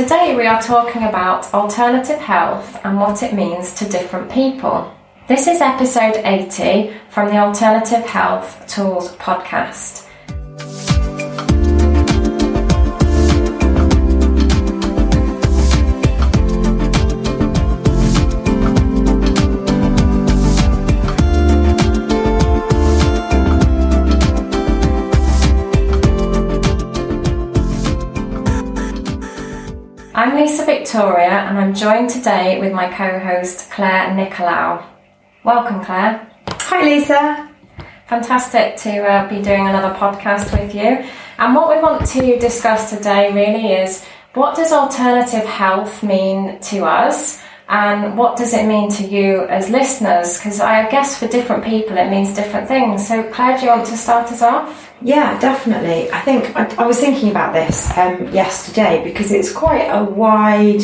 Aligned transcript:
Today 0.00 0.34
we 0.34 0.46
are 0.46 0.62
talking 0.62 1.02
about 1.02 1.52
alternative 1.52 2.18
health 2.20 2.80
and 2.84 2.98
what 2.98 3.22
it 3.22 3.34
means 3.34 3.74
to 3.74 3.86
different 3.86 4.32
people. 4.32 4.90
This 5.28 5.46
is 5.46 5.60
episode 5.60 6.16
80 6.24 6.94
from 7.10 7.28
the 7.28 7.36
Alternative 7.36 8.02
Health 8.06 8.66
Tools 8.66 9.14
podcast. 9.16 10.09
Victoria 30.90 31.46
and 31.46 31.56
I'm 31.56 31.72
joined 31.72 32.10
today 32.10 32.58
with 32.58 32.72
my 32.72 32.92
co 32.92 33.20
host 33.20 33.70
Claire 33.70 34.08
Nicolau. 34.08 34.84
Welcome, 35.44 35.84
Claire. 35.84 36.28
Hi, 36.48 36.82
Lisa. 36.82 37.48
Fantastic 38.08 38.74
to 38.78 39.06
uh, 39.06 39.28
be 39.28 39.40
doing 39.40 39.68
another 39.68 39.94
podcast 39.94 40.50
with 40.52 40.74
you. 40.74 41.08
And 41.38 41.54
what 41.54 41.68
we 41.68 41.80
want 41.80 42.04
to 42.06 42.36
discuss 42.40 42.90
today 42.90 43.32
really 43.32 43.72
is 43.72 44.04
what 44.34 44.56
does 44.56 44.72
alternative 44.72 45.44
health 45.44 46.02
mean 46.02 46.58
to 46.62 46.84
us? 46.84 47.40
And 47.70 48.18
what 48.18 48.36
does 48.36 48.52
it 48.52 48.66
mean 48.66 48.90
to 48.90 49.04
you 49.04 49.46
as 49.46 49.70
listeners? 49.70 50.38
Because 50.38 50.58
I 50.58 50.90
guess 50.90 51.16
for 51.16 51.28
different 51.28 51.64
people 51.64 51.96
it 51.96 52.10
means 52.10 52.34
different 52.34 52.66
things. 52.66 53.06
So, 53.06 53.22
Claire, 53.30 53.58
do 53.58 53.66
you 53.66 53.70
want 53.70 53.86
to 53.86 53.96
start 53.96 54.30
us 54.32 54.42
off? 54.42 54.90
Yeah, 55.00 55.38
definitely. 55.38 56.10
I 56.10 56.20
think 56.20 56.56
I, 56.56 56.64
I 56.82 56.84
was 56.84 56.98
thinking 56.98 57.30
about 57.30 57.52
this 57.52 57.96
um, 57.96 58.26
yesterday 58.34 59.04
because 59.04 59.30
it's 59.30 59.52
quite 59.52 59.86
a 59.86 60.02
wide 60.02 60.82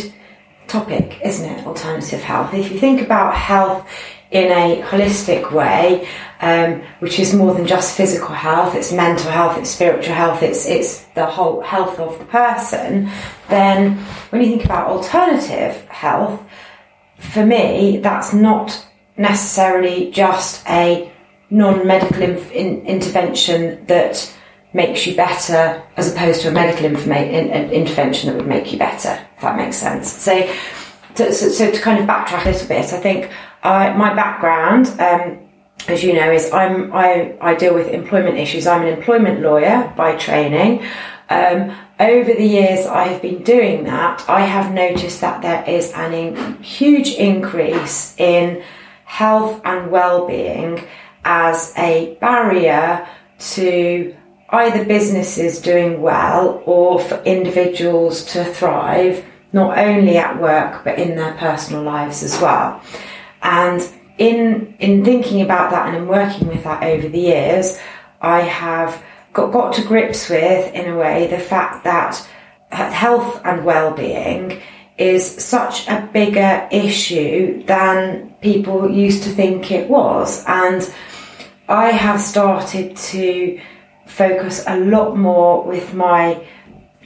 topic, 0.69 1.21
isn't 1.25 1.45
it? 1.45 1.67
Alternative 1.67 2.23
health. 2.23 2.55
If 2.55 2.71
you 2.71 2.79
think 2.79 3.03
about 3.03 3.35
health 3.35 3.91
in 4.31 4.53
a 4.53 4.81
holistic 4.83 5.51
way, 5.51 6.09
um, 6.41 6.83
which 7.01 7.19
is 7.19 7.35
more 7.35 7.53
than 7.53 7.67
just 7.67 7.97
physical 7.97 8.33
health, 8.35 8.77
it's 8.77 8.93
mental 8.93 9.33
health, 9.33 9.59
it's 9.59 9.71
spiritual 9.71 10.15
health, 10.15 10.41
it's 10.43 10.67
it's 10.67 11.03
the 11.17 11.27
whole 11.27 11.63
health 11.63 11.99
of 11.99 12.17
the 12.21 12.25
person. 12.27 13.11
Then, 13.49 13.97
when 14.31 14.41
you 14.41 14.49
think 14.49 14.65
about 14.65 14.89
alternative 14.89 15.85
health, 15.89 16.46
for 17.19 17.45
me, 17.45 17.99
that's 17.99 18.33
not 18.33 18.87
necessarily 19.17 20.11
just 20.11 20.67
a 20.69 21.11
non-medical 21.51 22.23
inf- 22.23 22.51
in- 22.53 22.85
intervention 22.87 23.85
that 23.87 24.33
makes 24.73 25.07
you 25.07 25.17
better 25.17 25.83
as 25.97 26.13
opposed 26.13 26.43
to 26.43 26.49
a 26.49 26.51
medical 26.51 26.89
informa- 26.89 27.31
in- 27.31 27.71
intervention 27.71 28.31
that 28.31 28.37
would 28.37 28.49
make 28.49 28.73
you 28.73 28.79
better 28.79 29.19
if 29.37 29.43
that 29.43 29.57
makes 29.57 29.77
sense. 29.77 30.13
So 30.13 30.53
to, 31.17 31.33
so, 31.33 31.49
so 31.49 31.71
to 31.71 31.81
kind 31.81 31.99
of 31.99 32.07
backtrack 32.07 32.45
a 32.45 32.51
little 32.51 32.69
bit 32.69 32.93
i 32.93 32.99
think 32.99 33.31
I, 33.63 33.93
my 33.95 34.15
background 34.15 34.89
um, 35.01 35.39
as 35.89 36.05
you 36.05 36.13
know 36.13 36.31
is 36.31 36.53
i'm 36.53 36.93
I, 36.93 37.35
I 37.41 37.55
deal 37.55 37.75
with 37.75 37.89
employment 37.89 38.37
issues. 38.37 38.67
I'm 38.67 38.83
an 38.83 38.89
employment 38.89 39.41
lawyer 39.41 39.93
by 39.97 40.17
training 40.17 40.85
um, 41.29 41.77
over 41.99 42.33
the 42.33 42.47
years 42.47 42.87
I 42.87 43.09
have 43.09 43.23
been 43.23 43.43
doing 43.43 43.85
that, 43.85 44.25
I 44.29 44.43
have 44.43 44.73
noticed 44.73 45.21
that 45.21 45.43
there 45.43 45.65
is 45.69 45.93
an 45.93 46.13
in- 46.13 46.63
huge 46.63 47.09
increase 47.15 48.15
in 48.19 48.63
health 49.05 49.61
and 49.65 49.91
well-being 49.91 50.87
as 51.25 51.73
a 51.77 52.17
barrier 52.21 53.09
to 53.39 54.15
either 54.51 54.85
businesses 54.85 55.61
doing 55.61 56.01
well 56.01 56.63
or 56.67 57.01
for 57.01 57.21
individuals 57.25 58.25
to 58.33 58.45
thrive, 58.45 59.25
not 59.53 59.77
only 59.79 60.17
at 60.19 60.41
work 60.41 60.85
but 60.85 60.99
in 60.99 61.17
their 61.17 61.35
personal 61.35 61.83
lives 61.83 62.23
as 62.23 62.41
well. 62.41 62.81
And 63.43 63.81
in 64.19 64.77
in 64.79 65.05
thinking 65.05 65.43
about 65.43 65.71
that 65.71 65.89
and 65.89 65.97
in 65.97 66.09
working 66.09 66.47
with 66.49 66.65
that 66.65 66.83
over 66.83 67.09
the 67.09 67.19
years, 67.19 67.79
I 68.21 68.41
have 68.41 69.03
got, 69.37 69.53
got 69.53 69.75
to 69.75 69.83
grips 69.83 70.31
with 70.31 70.75
in 70.75 70.91
a 70.91 70.97
way 70.97 71.27
the 71.27 71.39
fact 71.39 71.85
that 71.85 72.17
health 72.71 73.41
and 73.45 73.65
well-being 73.65 74.61
is 74.97 75.25
such 75.45 75.87
a 75.89 76.09
bigger 76.13 76.67
issue 76.73 77.63
than 77.65 78.35
people 78.41 78.91
used 78.91 79.23
to 79.25 79.29
think 79.29 79.71
it 79.71 79.91
was. 79.91 80.43
And 80.47 80.91
I 81.69 81.91
have 81.91 82.19
started 82.19 82.97
to 82.97 83.61
focus 84.07 84.65
a 84.67 84.81
lot 84.81 85.19
more 85.19 85.65
with 85.65 85.93
my 85.93 86.43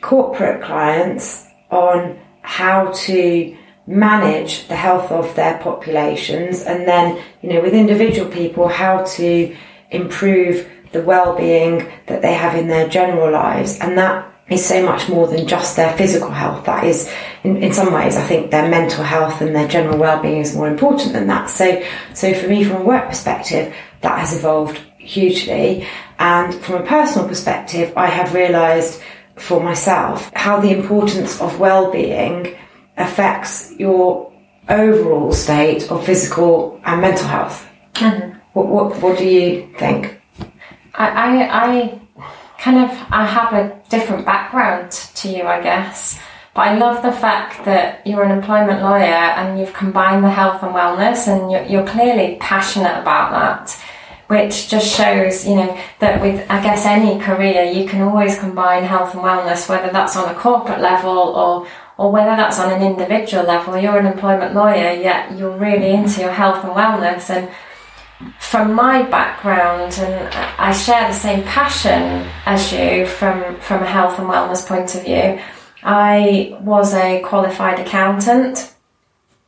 corporate 0.00 0.62
clients 0.62 1.48
on 1.70 2.16
how 2.42 2.92
to 2.92 3.56
manage 3.88 4.68
the 4.68 4.76
health 4.76 5.10
of 5.10 5.34
their 5.34 5.58
populations 5.58 6.62
and 6.62 6.86
then 6.86 7.20
you 7.42 7.52
know 7.52 7.60
with 7.60 7.74
individual 7.74 8.30
people 8.30 8.68
how 8.68 9.02
to 9.02 9.54
improve 9.90 10.68
the 10.92 11.02
well-being 11.02 11.90
that 12.06 12.22
they 12.22 12.34
have 12.34 12.54
in 12.54 12.68
their 12.68 12.88
general 12.88 13.30
lives 13.30 13.78
and 13.80 13.96
that 13.96 14.26
is 14.48 14.64
so 14.66 14.84
much 14.84 15.08
more 15.08 15.28
than 15.28 15.46
just 15.46 15.76
their 15.76 15.96
physical 15.96 16.30
health 16.30 16.64
that 16.64 16.82
is 16.84 17.08
in, 17.44 17.56
in 17.62 17.72
some 17.72 17.92
ways 17.92 18.16
i 18.16 18.22
think 18.22 18.50
their 18.50 18.68
mental 18.68 19.04
health 19.04 19.40
and 19.40 19.54
their 19.54 19.68
general 19.68 19.96
well-being 19.96 20.40
is 20.40 20.54
more 20.54 20.68
important 20.68 21.12
than 21.12 21.26
that 21.26 21.48
so 21.48 21.82
so 22.14 22.34
for 22.34 22.48
me 22.48 22.64
from 22.64 22.82
a 22.82 22.84
work 22.84 23.08
perspective 23.08 23.72
that 24.00 24.18
has 24.18 24.36
evolved 24.36 24.80
hugely. 25.00 25.86
And 26.18 26.54
from 26.54 26.82
a 26.82 26.86
personal 26.86 27.26
perspective, 27.28 27.92
I 27.96 28.06
have 28.06 28.34
realised 28.34 29.00
for 29.36 29.62
myself 29.62 30.30
how 30.34 30.60
the 30.60 30.70
importance 30.70 31.40
of 31.40 31.58
well-being 31.58 32.56
affects 32.96 33.72
your 33.78 34.32
overall 34.68 35.32
state 35.32 35.90
of 35.90 36.04
physical 36.04 36.80
and 36.84 37.00
mental 37.00 37.26
health. 37.26 37.66
Mm-hmm. 37.94 38.38
What, 38.52 38.66
what, 38.66 39.02
what 39.02 39.18
do 39.18 39.26
you 39.26 39.72
think? 39.78 40.19
I, 40.94 41.08
I, 41.08 41.72
I 41.72 42.00
kind 42.58 42.78
of 42.78 42.90
I 43.10 43.24
have 43.24 43.52
a 43.52 43.80
different 43.88 44.24
background 44.26 44.90
to 44.90 45.28
you, 45.28 45.44
I 45.44 45.62
guess. 45.62 46.20
But 46.54 46.62
I 46.62 46.78
love 46.78 47.02
the 47.02 47.12
fact 47.12 47.64
that 47.64 48.04
you're 48.06 48.24
an 48.24 48.32
employment 48.32 48.82
lawyer 48.82 49.02
and 49.38 49.58
you've 49.58 49.72
combined 49.72 50.24
the 50.24 50.30
health 50.30 50.62
and 50.62 50.74
wellness, 50.74 51.28
and 51.28 51.50
you're, 51.50 51.64
you're 51.64 51.86
clearly 51.86 52.36
passionate 52.40 53.00
about 53.00 53.30
that 53.30 53.80
which 54.30 54.68
just 54.68 54.96
shows, 54.96 55.44
you 55.44 55.56
know, 55.56 55.76
that 55.98 56.20
with, 56.22 56.48
I 56.48 56.62
guess, 56.62 56.86
any 56.86 57.18
career, 57.18 57.64
you 57.64 57.84
can 57.84 58.00
always 58.00 58.38
combine 58.38 58.84
health 58.84 59.12
and 59.12 59.24
wellness, 59.24 59.68
whether 59.68 59.90
that's 59.90 60.16
on 60.16 60.32
a 60.32 60.38
corporate 60.38 60.80
level 60.80 61.10
or, 61.10 61.66
or 61.98 62.12
whether 62.12 62.36
that's 62.36 62.60
on 62.60 62.72
an 62.72 62.80
individual 62.80 63.42
level. 63.42 63.76
You're 63.76 63.98
an 63.98 64.06
employment 64.06 64.54
lawyer, 64.54 64.92
yet 64.92 65.36
you're 65.36 65.58
really 65.58 65.90
into 65.90 66.20
your 66.20 66.30
health 66.30 66.64
and 66.64 66.72
wellness. 66.74 67.28
And 67.28 67.50
from 68.38 68.74
my 68.74 69.02
background, 69.02 69.94
and 69.98 70.34
I 70.58 70.72
share 70.72 71.08
the 71.08 71.14
same 71.14 71.42
passion 71.44 72.28
as 72.44 72.72
you 72.72 73.06
from, 73.06 73.56
from 73.60 73.82
a 73.82 73.86
health 73.86 74.18
and 74.18 74.28
wellness 74.28 74.66
point 74.66 74.94
of 74.94 75.04
view, 75.04 75.40
I 75.82 76.56
was 76.60 76.92
a 76.94 77.22
qualified 77.22 77.78
accountant 77.80 78.74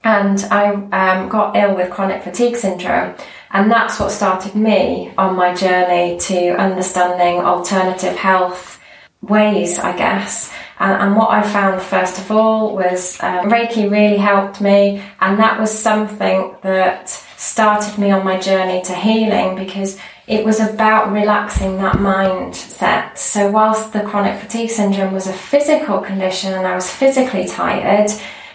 and 0.05 0.44
I 0.50 0.72
um, 0.72 1.28
got 1.28 1.56
ill 1.56 1.77
with 1.77 1.91
chronic 1.91 2.22
fatigue 2.22 2.56
syndrome. 2.56 3.15
And 3.50 3.71
that's 3.71 4.00
what 4.00 4.11
started 4.11 4.55
me 4.55 5.12
on 5.19 5.37
my 5.37 5.55
journey 5.55 6.19
to 6.21 6.56
understanding 6.56 7.44
alternative 7.44 8.16
health 8.16 8.81
ways, 9.21 9.78
I 9.78 9.97
guess. 9.97 10.53
And, 10.81 11.00
and 11.00 11.16
what 11.16 11.31
I 11.31 11.43
found 11.43 11.82
first 11.82 12.19
of 12.19 12.31
all 12.31 12.75
was 12.75 13.22
um, 13.22 13.50
Reiki 13.50 13.91
really 13.91 14.16
helped 14.16 14.61
me, 14.61 15.03
and 15.21 15.38
that 15.38 15.61
was 15.61 15.71
something 15.71 16.56
that 16.62 17.25
started 17.43 17.99
me 17.99 18.13
on 18.13 18.25
my 18.25 18.39
journey 18.39 18.81
to 18.81 18.95
healing 18.95 19.57
because 19.57 19.99
it 20.29 20.45
was 20.45 20.61
about 20.61 21.11
relaxing 21.11 21.77
that 21.79 21.97
mindset. 21.97 23.19
So, 23.19 23.51
whilst 23.51 23.93
the 23.93 24.03
chronic 24.03 24.41
fatigue 24.41 24.71
syndrome 24.71 25.13
was 25.13 25.27
a 25.27 25.33
physical 25.33 25.99
condition 25.99 26.55
and 26.55 26.65
I 26.65 26.77
was 26.77 26.89
physically 26.89 27.49
tired, 27.49 28.11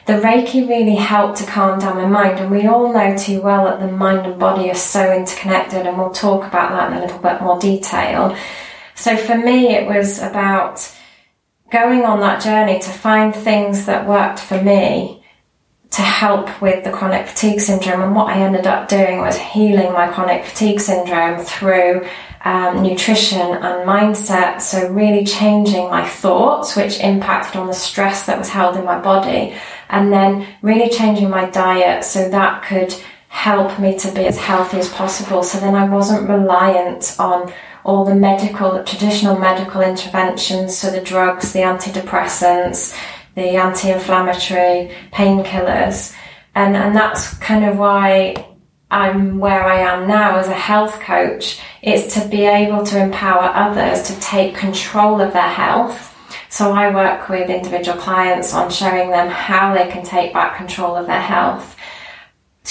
the 0.05 0.13
Reiki 0.13 0.65
really 0.69 0.95
helped 0.95 1.39
to 1.39 1.45
calm 1.45 1.79
down 1.79 1.97
my 1.97 2.05
mind. 2.05 2.39
And 2.39 2.49
we 2.49 2.65
all 2.65 2.93
know 2.93 3.17
too 3.17 3.41
well 3.41 3.65
that 3.65 3.81
the 3.81 3.91
mind 3.91 4.25
and 4.25 4.39
body 4.39 4.71
are 4.71 4.75
so 4.75 5.13
interconnected, 5.13 5.85
and 5.85 5.97
we'll 5.97 6.11
talk 6.11 6.47
about 6.47 6.69
that 6.69 6.89
in 6.89 6.97
a 6.97 7.01
little 7.01 7.19
bit 7.19 7.41
more 7.41 7.59
detail. 7.59 8.37
So 8.95 9.17
for 9.17 9.37
me, 9.37 9.75
it 9.75 9.85
was 9.85 10.19
about 10.19 10.89
going 11.71 12.03
on 12.03 12.21
that 12.21 12.41
journey 12.41 12.79
to 12.79 12.89
find 12.89 13.35
things 13.35 13.85
that 13.85 14.07
worked 14.07 14.39
for 14.39 14.61
me 14.61 15.16
to 15.97 16.03
help 16.03 16.61
with 16.61 16.83
the 16.83 16.91
chronic 16.91 17.25
fatigue 17.27 17.59
syndrome. 17.59 18.03
And 18.03 18.15
what 18.15 18.27
I 18.27 18.39
ended 18.39 18.67
up 18.67 18.87
doing 18.87 19.19
was 19.19 19.35
healing 19.35 19.91
my 19.93 20.07
chronic 20.07 20.45
fatigue 20.45 20.79
syndrome 20.79 21.43
through 21.43 22.07
um, 22.45 22.83
nutrition 22.83 23.41
and 23.41 23.89
mindset. 23.89 24.61
So, 24.61 24.91
really 24.91 25.25
changing 25.25 25.89
my 25.89 26.07
thoughts, 26.07 26.75
which 26.75 26.99
impacted 26.99 27.55
on 27.55 27.65
the 27.65 27.73
stress 27.73 28.27
that 28.27 28.37
was 28.37 28.47
held 28.47 28.77
in 28.77 28.85
my 28.85 28.99
body, 28.99 29.55
and 29.89 30.13
then 30.13 30.45
really 30.61 30.87
changing 30.87 31.31
my 31.31 31.49
diet 31.49 32.03
so 32.03 32.29
that 32.29 32.61
could 32.61 32.93
help 33.29 33.79
me 33.79 33.97
to 33.97 34.11
be 34.13 34.27
as 34.27 34.37
healthy 34.37 34.77
as 34.77 34.89
possible. 34.89 35.41
So 35.41 35.59
then 35.59 35.73
I 35.73 35.89
wasn't 35.89 36.29
reliant 36.29 37.15
on 37.17 37.51
all 37.83 38.05
the 38.05 38.13
medical, 38.13 38.83
traditional 38.83 39.39
medical 39.39 39.81
interventions, 39.81 40.77
so 40.77 40.91
the 40.91 41.01
drugs, 41.01 41.53
the 41.53 41.61
antidepressants, 41.61 42.95
the 43.37 43.55
anti-inflammatory 43.55 44.91
painkillers, 45.13 46.15
and 46.55 46.75
and 46.75 46.95
that's 46.95 47.35
kind 47.35 47.63
of 47.63 47.77
why 47.77 48.33
I'm 48.89 49.37
where 49.37 49.63
I 49.63 49.79
am 49.81 50.07
now 50.07 50.37
as 50.37 50.47
a 50.47 50.53
health 50.53 50.99
coach. 51.01 51.61
It's 51.83 52.15
to 52.15 52.27
be 52.27 52.45
able 52.45 52.83
to 52.87 52.99
empower 52.99 53.43
others 53.43 54.01
to 54.07 54.19
take 54.19 54.55
control 54.55 55.21
of 55.21 55.33
their 55.33 55.53
health. 55.63 56.15
So 56.49 56.71
I 56.71 56.91
work 56.93 57.29
with 57.29 57.51
individual 57.51 57.97
clients 57.99 58.55
on 58.55 58.71
showing 58.71 59.11
them 59.11 59.27
how 59.29 59.75
they 59.75 59.87
can 59.91 60.03
take 60.03 60.33
back 60.33 60.57
control 60.57 60.95
of 60.95 61.05
their 61.05 61.21
health 61.21 61.75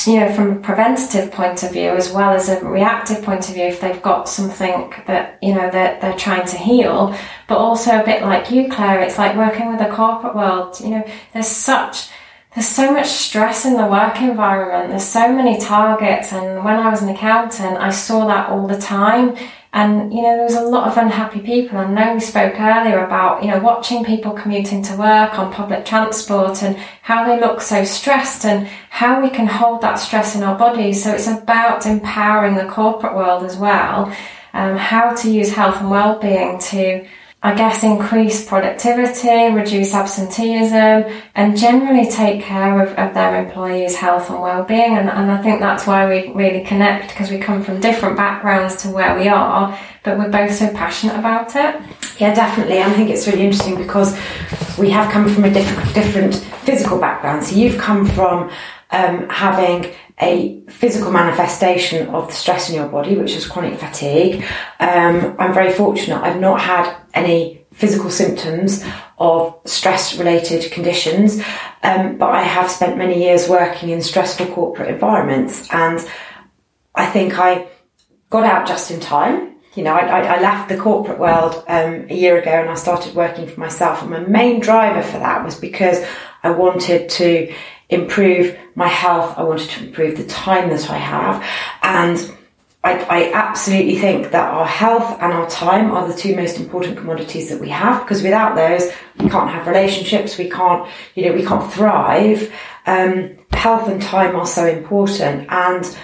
you 0.05 0.21
know, 0.21 0.33
from 0.33 0.53
a 0.53 0.61
preventative 0.61 1.33
point 1.33 1.63
of 1.63 1.73
view 1.73 1.91
as 1.91 2.13
well 2.13 2.33
as 2.33 2.49
a 2.49 2.65
reactive 2.65 3.23
point 3.23 3.49
of 3.49 3.55
view, 3.55 3.65
if 3.65 3.81
they've 3.81 4.03
got 4.03 4.29
something 4.29 4.93
that, 5.07 5.39
you 5.43 5.55
know, 5.55 5.71
that 5.71 5.73
they're, 5.73 5.99
they're 6.01 6.19
trying 6.19 6.47
to 6.47 6.57
heal, 6.57 7.17
but 7.49 7.59
also 7.59 8.01
a 8.01 8.05
bit 8.05 8.23
like 8.23 8.51
you, 8.51 8.69
Claire, 8.69 9.01
it's 9.01 9.19
like 9.19 9.37
working 9.37 9.69
with 9.71 9.79
the 9.79 9.95
corporate 9.95 10.35
world, 10.35 10.79
you 10.81 10.91
know, 10.91 11.09
there's 11.33 11.47
such, 11.47 12.09
there's 12.55 12.69
so 12.69 12.93
much 12.93 13.09
stress 13.09 13.67
in 13.67 13.75
the 13.75 13.87
work 13.87 14.21
environment. 14.23 14.89
There's 14.89 15.05
so 15.05 15.31
many 15.31 15.59
targets. 15.59 16.33
And 16.33 16.65
when 16.65 16.77
I 16.77 16.89
was 16.89 17.03
an 17.03 17.11
accountant, 17.11 17.77
I 17.77 17.91
saw 17.91 18.27
that 18.27 18.49
all 18.49 18.67
the 18.67 18.79
time. 18.79 19.37
And, 19.77 20.11
you 20.11 20.23
know, 20.23 20.35
there 20.35 20.45
was 20.45 20.55
a 20.55 20.63
lot 20.63 20.89
of 20.89 20.97
unhappy 20.97 21.41
people. 21.41 21.77
I 21.77 21.87
know 21.87 22.15
we 22.15 22.21
spoke 22.21 22.59
earlier 22.59 23.05
about, 23.05 23.43
you 23.43 23.51
know, 23.51 23.59
watching 23.59 24.07
people 24.07 24.33
commuting 24.33 24.83
to 24.85 24.97
work 24.97 25.39
on 25.39 25.53
public 25.53 25.85
transport 25.85 26.63
and 26.63 26.79
how 27.03 27.27
they 27.27 27.39
look 27.39 27.61
so 27.61 27.85
stressed 27.85 28.47
and 28.47 28.67
how 28.89 29.23
we 29.23 29.29
can 29.29 29.47
hold 29.47 29.83
that 29.83 29.97
stress 29.97 30.35
in 30.35 30.43
our 30.43 30.57
bodies. 30.57 31.05
So 31.05 31.13
it's 31.13 31.27
about 31.27 31.85
empowering 31.85 32.55
the 32.55 32.65
corporate 32.65 33.15
world 33.15 33.45
as 33.45 33.59
well. 33.59 34.11
Um, 34.55 34.79
how 34.79 35.15
to 35.15 35.31
use 35.31 35.53
health 35.53 35.79
and 35.83 35.91
well-being 35.91 36.59
to 36.59 37.07
I 37.43 37.55
guess, 37.55 37.85
increase 37.85 38.45
productivity, 38.45 39.55
reduce 39.55 39.95
absenteeism, 39.95 41.13
and 41.35 41.57
generally 41.57 42.11
take 42.11 42.43
care 42.43 42.83
of, 42.83 42.89
of 42.99 43.15
their 43.15 43.45
employees' 43.45 43.95
health 43.95 44.31
and 44.31 44.41
well-being. 44.41 44.97
And, 44.97 45.09
and 45.09 45.31
I 45.31 45.41
think 45.43 45.61
that's 45.61 45.87
why 45.87 46.09
we 46.09 46.33
really 46.33 46.65
connect 46.65 47.11
because 47.11 47.31
we 47.31 47.39
come 47.39 47.63
from 47.63 47.81
different 47.81 48.17
backgrounds 48.17 48.83
to 48.83 48.89
where 48.89 49.17
we 49.17 49.29
are, 49.29 49.79
but 50.03 50.19
we're 50.19 50.31
both 50.31 50.53
so 50.53 50.73
passionate 50.73 51.17
about 51.17 51.55
it. 51.55 51.81
Yeah, 52.19 52.35
definitely. 52.35 52.81
I 52.81 52.91
think 52.95 53.11
it's 53.11 53.27
really 53.27 53.45
interesting 53.45 53.77
because 53.77 54.19
we 54.79 54.91
have 54.91 55.13
come 55.13 55.29
from 55.29 55.45
a 55.45 55.51
different, 55.51 55.95
different 55.95 56.35
physical 56.35 56.99
background. 56.99 57.45
So 57.45 57.55
you've 57.55 57.79
come 57.79 58.07
from 58.07 58.51
um, 58.91 59.29
having 59.29 59.93
a 60.19 60.63
physical 60.69 61.13
manifestation 61.13 62.09
of 62.09 62.29
the 62.29 62.33
stress 62.33 62.71
in 62.71 62.77
your 62.77 62.89
body, 62.89 63.17
which 63.17 63.33
is 63.33 63.47
chronic 63.47 63.79
fatigue. 63.79 64.43
Um, 64.81 65.37
I'm 65.39 65.53
very 65.53 65.73
fortunate. 65.73 66.23
I've 66.23 66.41
not 66.41 66.61
had 66.61 66.97
any 67.17 67.65
physical 67.73 68.11
symptoms 68.11 68.85
of 69.19 69.59
stress 69.65 70.17
related 70.17 70.71
conditions, 70.71 71.43
um, 71.83 72.17
but 72.19 72.31
I 72.31 72.43
have 72.43 72.71
spent 72.71 72.97
many 72.97 73.23
years 73.23 73.49
working 73.49 73.91
in 73.91 74.03
stressful 74.03 74.47
corporate 74.47 74.91
environments, 74.91 75.69
and 75.73 75.99
I 76.95 77.07
think 77.07 77.39
I 77.39 77.69
got 78.31 78.45
out 78.45 78.67
just 78.67 78.91
in 78.91 79.01
time. 79.01 79.55
You 79.75 79.83
know, 79.85 79.93
I, 79.93 80.37
I 80.37 80.41
left 80.41 80.71
the 80.71 80.79
corporate 80.79 81.19
world 81.19 81.63
um, 81.69 82.07
a 82.09 82.15
year 82.15 82.39
ago 82.39 82.51
and 82.51 82.71
I 82.71 82.75
started 82.75 83.15
working 83.15 83.47
for 83.47 83.61
myself. 83.61 84.01
And 84.01 84.11
my 84.11 84.21
main 84.21 84.59
driver 84.59 85.03
for 85.03 85.19
that 85.19 85.45
was 85.45 85.55
because 85.55 86.03
I 86.43 86.51
wanted 86.51 87.11
to 87.11 87.53
improve 87.91 88.59
my 88.75 88.89
health. 88.89 89.37
I 89.37 89.43
wanted 89.43 89.69
to 89.69 89.85
improve 89.85 90.17
the 90.17 90.27
time 90.27 90.71
that 90.71 90.89
I 90.89 90.97
have. 90.97 91.45
And 91.83 92.37
I, 92.87 92.99
I, 93.11 93.33
absolutely 93.33 93.99
think 93.99 94.31
that 94.31 94.55
our 94.55 94.65
health 94.65 95.19
and 95.21 95.33
our 95.33 95.51
time 95.51 95.91
are 95.91 96.07
the 96.07 96.17
two 96.17 96.37
most 96.37 96.57
important 96.61 96.97
commodities 96.97 97.49
that 97.51 97.61
we 97.61 97.69
have 97.71 98.05
because 98.05 98.23
without 98.23 98.55
those, 98.55 98.93
we 99.19 99.29
can't 99.29 99.51
have 99.51 99.67
relationships. 99.67 100.39
We 100.39 100.49
can't, 100.49 100.89
you 101.17 101.27
know, 101.27 101.33
we 101.33 101.45
can't 101.45 101.73
thrive. 101.73 102.55
Um, 102.87 103.39
health 103.51 103.89
and 103.89 104.01
time 104.01 104.37
are 104.37 104.47
so 104.47 104.65
important. 104.69 105.49
And 105.51 105.99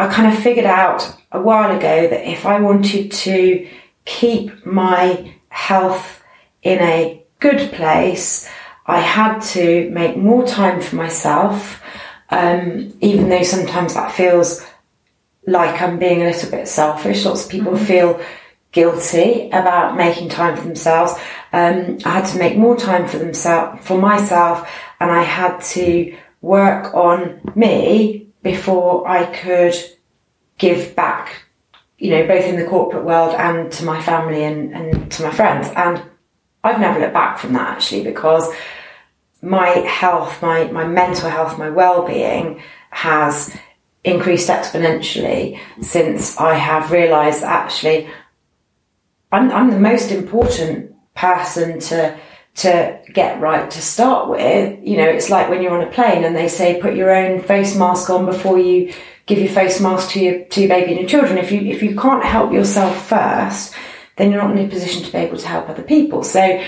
I 0.00 0.08
kind 0.08 0.34
of 0.34 0.42
figured 0.42 0.66
out 0.66 1.14
a 1.30 1.40
while 1.40 1.70
ago 1.70 2.08
that 2.08 2.28
if 2.28 2.44
I 2.44 2.60
wanted 2.60 3.12
to 3.12 3.68
keep 4.04 4.66
my 4.66 5.32
health 5.50 6.24
in 6.64 6.80
a 6.80 7.24
good 7.38 7.70
place, 7.70 8.50
I 8.84 8.98
had 8.98 9.38
to 9.54 9.88
make 9.90 10.16
more 10.16 10.44
time 10.44 10.80
for 10.80 10.96
myself, 10.96 11.80
um, 12.30 12.92
even 13.00 13.28
though 13.28 13.44
sometimes 13.44 13.94
that 13.94 14.10
feels 14.10 14.66
like 15.46 15.80
I'm 15.80 15.98
being 15.98 16.22
a 16.22 16.26
little 16.26 16.50
bit 16.50 16.68
selfish. 16.68 17.24
Lots 17.24 17.44
of 17.44 17.50
people 17.50 17.72
mm-hmm. 17.72 17.84
feel 17.84 18.20
guilty 18.72 19.48
about 19.48 19.96
making 19.96 20.28
time 20.28 20.56
for 20.56 20.62
themselves. 20.62 21.12
Um, 21.52 21.98
I 22.04 22.10
had 22.10 22.26
to 22.26 22.38
make 22.38 22.56
more 22.56 22.76
time 22.76 23.08
for 23.08 23.18
themselves, 23.18 23.84
for 23.84 23.98
myself, 23.98 24.70
and 25.00 25.10
I 25.10 25.22
had 25.22 25.60
to 25.60 26.16
work 26.40 26.94
on 26.94 27.40
me 27.54 28.28
before 28.42 29.06
I 29.08 29.26
could 29.26 29.74
give 30.58 30.94
back, 30.94 31.44
you 31.98 32.10
know, 32.10 32.26
both 32.26 32.44
in 32.44 32.56
the 32.56 32.66
corporate 32.66 33.04
world 33.04 33.34
and 33.34 33.72
to 33.72 33.84
my 33.84 34.00
family 34.00 34.44
and, 34.44 34.72
and 34.74 35.12
to 35.12 35.22
my 35.22 35.30
friends. 35.30 35.68
And 35.74 36.02
I've 36.62 36.80
never 36.80 37.00
looked 37.00 37.14
back 37.14 37.38
from 37.38 37.54
that 37.54 37.68
actually 37.68 38.04
because 38.04 38.48
my 39.42 39.68
health, 39.68 40.40
my, 40.42 40.64
my 40.64 40.86
mental 40.86 41.28
health, 41.28 41.58
my 41.58 41.70
well-being 41.70 42.62
has 42.90 43.56
increased 44.04 44.48
exponentially 44.48 45.58
since 45.82 46.38
I 46.38 46.54
have 46.54 46.90
realised 46.90 47.42
that 47.42 47.50
actually 47.50 48.08
I'm, 49.32 49.50
I'm 49.52 49.70
the 49.70 49.78
most 49.78 50.10
important 50.10 50.94
person 51.14 51.80
to 51.80 52.18
to 52.56 53.00
get 53.12 53.40
right 53.40 53.70
to 53.70 53.80
start 53.80 54.28
with. 54.28 54.78
You 54.82 54.96
know, 54.96 55.08
it's 55.08 55.30
like 55.30 55.48
when 55.48 55.62
you're 55.62 55.78
on 55.78 55.86
a 55.86 55.90
plane 55.90 56.24
and 56.24 56.34
they 56.34 56.48
say 56.48 56.80
put 56.80 56.96
your 56.96 57.14
own 57.14 57.40
face 57.42 57.76
mask 57.76 58.10
on 58.10 58.26
before 58.26 58.58
you 58.58 58.92
give 59.26 59.38
your 59.38 59.48
face 59.48 59.80
mask 59.80 60.10
to 60.10 60.20
your 60.20 60.44
to 60.46 60.60
your 60.60 60.68
baby 60.68 60.90
and 60.92 61.00
your 61.00 61.08
children. 61.08 61.38
If 61.38 61.52
you 61.52 61.60
if 61.60 61.82
you 61.82 61.96
can't 61.96 62.24
help 62.24 62.52
yourself 62.52 63.06
first, 63.06 63.74
then 64.16 64.30
you're 64.30 64.42
not 64.42 64.56
in 64.56 64.66
a 64.66 64.68
position 64.68 65.02
to 65.04 65.12
be 65.12 65.18
able 65.18 65.38
to 65.38 65.46
help 65.46 65.68
other 65.68 65.82
people. 65.82 66.22
So 66.22 66.62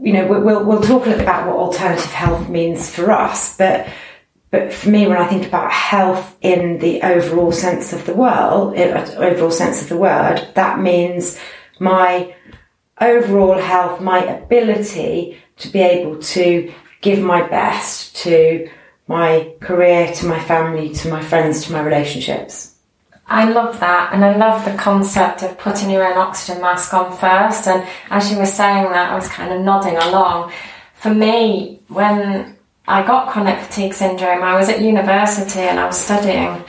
you 0.00 0.12
know, 0.12 0.26
we'll, 0.26 0.64
we'll 0.64 0.80
talk 0.80 1.06
a 1.06 1.10
little 1.10 1.22
about 1.22 1.46
what 1.46 1.56
alternative 1.56 2.12
health 2.12 2.48
means 2.48 2.90
for 2.90 3.10
us, 3.10 3.56
but 3.56 3.88
but 4.50 4.72
for 4.72 4.88
me, 4.88 5.06
when 5.06 5.18
I 5.18 5.26
think 5.26 5.46
about 5.46 5.70
health 5.70 6.36
in 6.40 6.78
the 6.78 7.02
overall 7.02 7.52
sense 7.52 7.92
of 7.92 8.06
the 8.06 8.14
world, 8.14 8.74
eh, 8.76 9.14
overall 9.16 9.50
sense 9.50 9.82
of 9.82 9.88
the 9.88 9.96
word, 9.96 10.48
that 10.54 10.80
means 10.80 11.38
my 11.78 12.34
overall 13.00 13.58
health, 13.58 14.00
my 14.00 14.24
ability 14.24 15.38
to 15.58 15.68
be 15.68 15.80
able 15.80 16.18
to 16.18 16.72
give 17.00 17.20
my 17.20 17.46
best 17.46 18.16
to 18.16 18.70
my 19.06 19.52
career, 19.60 20.12
to 20.14 20.26
my 20.26 20.40
family, 20.40 20.90
to 20.94 21.08
my 21.08 21.22
friends, 21.22 21.64
to 21.64 21.72
my 21.72 21.82
relationships. 21.82 22.74
I 23.26 23.50
love 23.50 23.78
that, 23.80 24.14
and 24.14 24.24
I 24.24 24.36
love 24.36 24.64
the 24.64 24.76
concept 24.76 25.42
of 25.42 25.58
putting 25.58 25.90
your 25.90 26.06
own 26.06 26.16
oxygen 26.16 26.62
mask 26.62 26.94
on 26.94 27.14
first. 27.14 27.68
And 27.68 27.86
as 28.10 28.32
you 28.32 28.38
were 28.38 28.46
saying 28.46 28.84
that, 28.84 29.12
I 29.12 29.14
was 29.14 29.28
kind 29.28 29.52
of 29.52 29.60
nodding 29.60 29.96
along. 29.96 30.52
For 30.94 31.12
me, 31.12 31.80
when 31.88 32.57
I 32.88 33.06
got 33.06 33.28
chronic 33.28 33.60
fatigue 33.60 33.92
syndrome, 33.92 34.42
I 34.42 34.56
was 34.56 34.70
at 34.70 34.80
university 34.80 35.60
and 35.60 35.78
I 35.78 35.86
was 35.86 36.00
studying, 36.00 36.64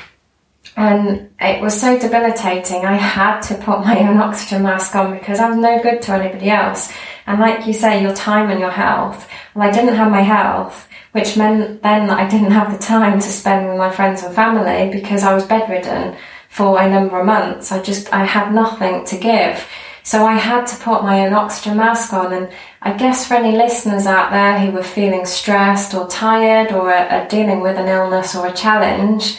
and 0.76 1.30
it 1.40 1.62
was 1.62 1.80
so 1.80 1.98
debilitating. 1.98 2.86
I 2.86 2.96
had 2.96 3.40
to 3.44 3.56
put 3.56 3.80
my 3.80 3.98
own 4.00 4.18
oxygen 4.18 4.64
mask 4.64 4.94
on 4.96 5.18
because 5.18 5.40
I 5.40 5.48
was 5.50 5.58
no 5.58 5.82
good 5.82 6.02
to 6.04 6.12
anybody 6.12 6.50
else. 6.50 6.92
And 7.26 7.40
like 7.40 7.66
you 7.66 7.72
say, 7.72 8.02
your 8.02 8.14
time 8.14 8.50
and 8.50 8.60
your 8.60 8.70
health. 8.70 9.30
Well, 9.56 9.70
I 9.70 9.72
didn't 9.72 9.96
have 9.96 10.12
my 10.12 10.22
health, 10.22 10.90
which 11.14 11.38
meant 11.38 11.82
then 11.84 12.08
that 12.08 12.20
I 12.20 12.28
didn't 12.28 12.52
have 12.52 12.74
the 12.74 12.84
time 12.84 13.20
to 13.20 13.28
spend 13.28 13.70
with 13.70 13.78
my 13.78 13.90
friends 13.90 14.22
and 14.22 14.36
family 14.36 14.92
because 14.92 15.24
I 15.24 15.34
was 15.34 15.46
bedridden 15.46 16.18
for 16.50 16.82
a 16.82 16.90
number 16.90 17.18
of 17.18 17.26
months. 17.26 17.72
I 17.72 17.82
just, 17.82 18.12
I 18.12 18.26
had 18.26 18.54
nothing 18.54 19.06
to 19.06 19.18
give. 19.18 19.66
So 20.04 20.26
I 20.26 20.36
had 20.36 20.66
to 20.68 20.76
put 20.78 21.04
my 21.04 21.26
own 21.26 21.34
oxygen 21.34 21.78
mask 21.78 22.14
on. 22.14 22.34
And 22.34 22.50
I 22.82 22.94
guess 22.94 23.28
for 23.28 23.36
any 23.36 23.56
listeners 23.58 24.06
out 24.06 24.32
there 24.32 24.60
who 24.60 24.72
were 24.72 24.84
feeling 24.84 25.26
stressed 25.26 25.94
or 25.94 26.08
tired 26.08 26.72
or 26.72 26.92
are, 26.94 27.28
dealing 27.28 27.62
with 27.62 27.78
an 27.78 27.88
illness 27.88 28.36
or 28.36 28.48
a 28.48 28.54
challenge, 28.54 29.38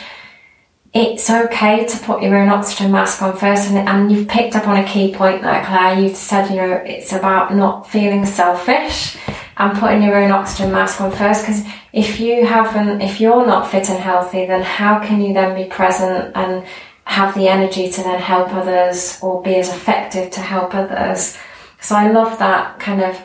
it's 0.92 1.30
okay 1.30 1.86
to 1.86 1.98
put 1.98 2.22
your 2.22 2.36
own 2.36 2.48
oxygen 2.48 2.90
mask 2.90 3.22
on 3.22 3.36
first. 3.36 3.70
And, 3.70 3.88
and 3.88 4.10
you've 4.10 4.28
picked 4.28 4.56
up 4.56 4.66
on 4.66 4.76
a 4.76 4.86
key 4.86 5.14
point 5.14 5.42
there, 5.42 5.64
Claire. 5.64 6.00
You 6.00 6.14
said, 6.14 6.50
you 6.50 6.56
know, 6.56 6.72
it's 6.72 7.12
about 7.12 7.54
not 7.54 7.88
feeling 7.88 8.26
selfish 8.26 9.16
and 9.56 9.78
putting 9.78 10.02
your 10.02 10.16
own 10.16 10.30
oxygen 10.30 10.72
mask 10.72 11.00
on 11.00 11.12
first. 11.12 11.42
Because 11.42 11.64
if 11.92 12.18
you 12.18 12.46
haven't, 12.46 13.00
if 13.00 13.20
you're 13.20 13.46
not 13.46 13.70
fit 13.70 13.88
and 13.88 13.98
healthy, 13.98 14.46
then 14.46 14.62
how 14.62 14.98
can 14.98 15.20
you 15.20 15.32
then 15.32 15.54
be 15.54 15.68
present 15.68 16.32
and 16.34 16.64
have 17.10 17.34
the 17.34 17.48
energy 17.48 17.90
to 17.90 18.02
then 18.04 18.20
help 18.20 18.54
others 18.54 19.18
or 19.20 19.42
be 19.42 19.56
as 19.56 19.68
effective 19.68 20.30
to 20.30 20.38
help 20.38 20.76
others. 20.76 21.36
So 21.80 21.96
I 21.96 22.08
love 22.08 22.38
that 22.38 22.78
kind 22.78 23.02
of 23.02 23.20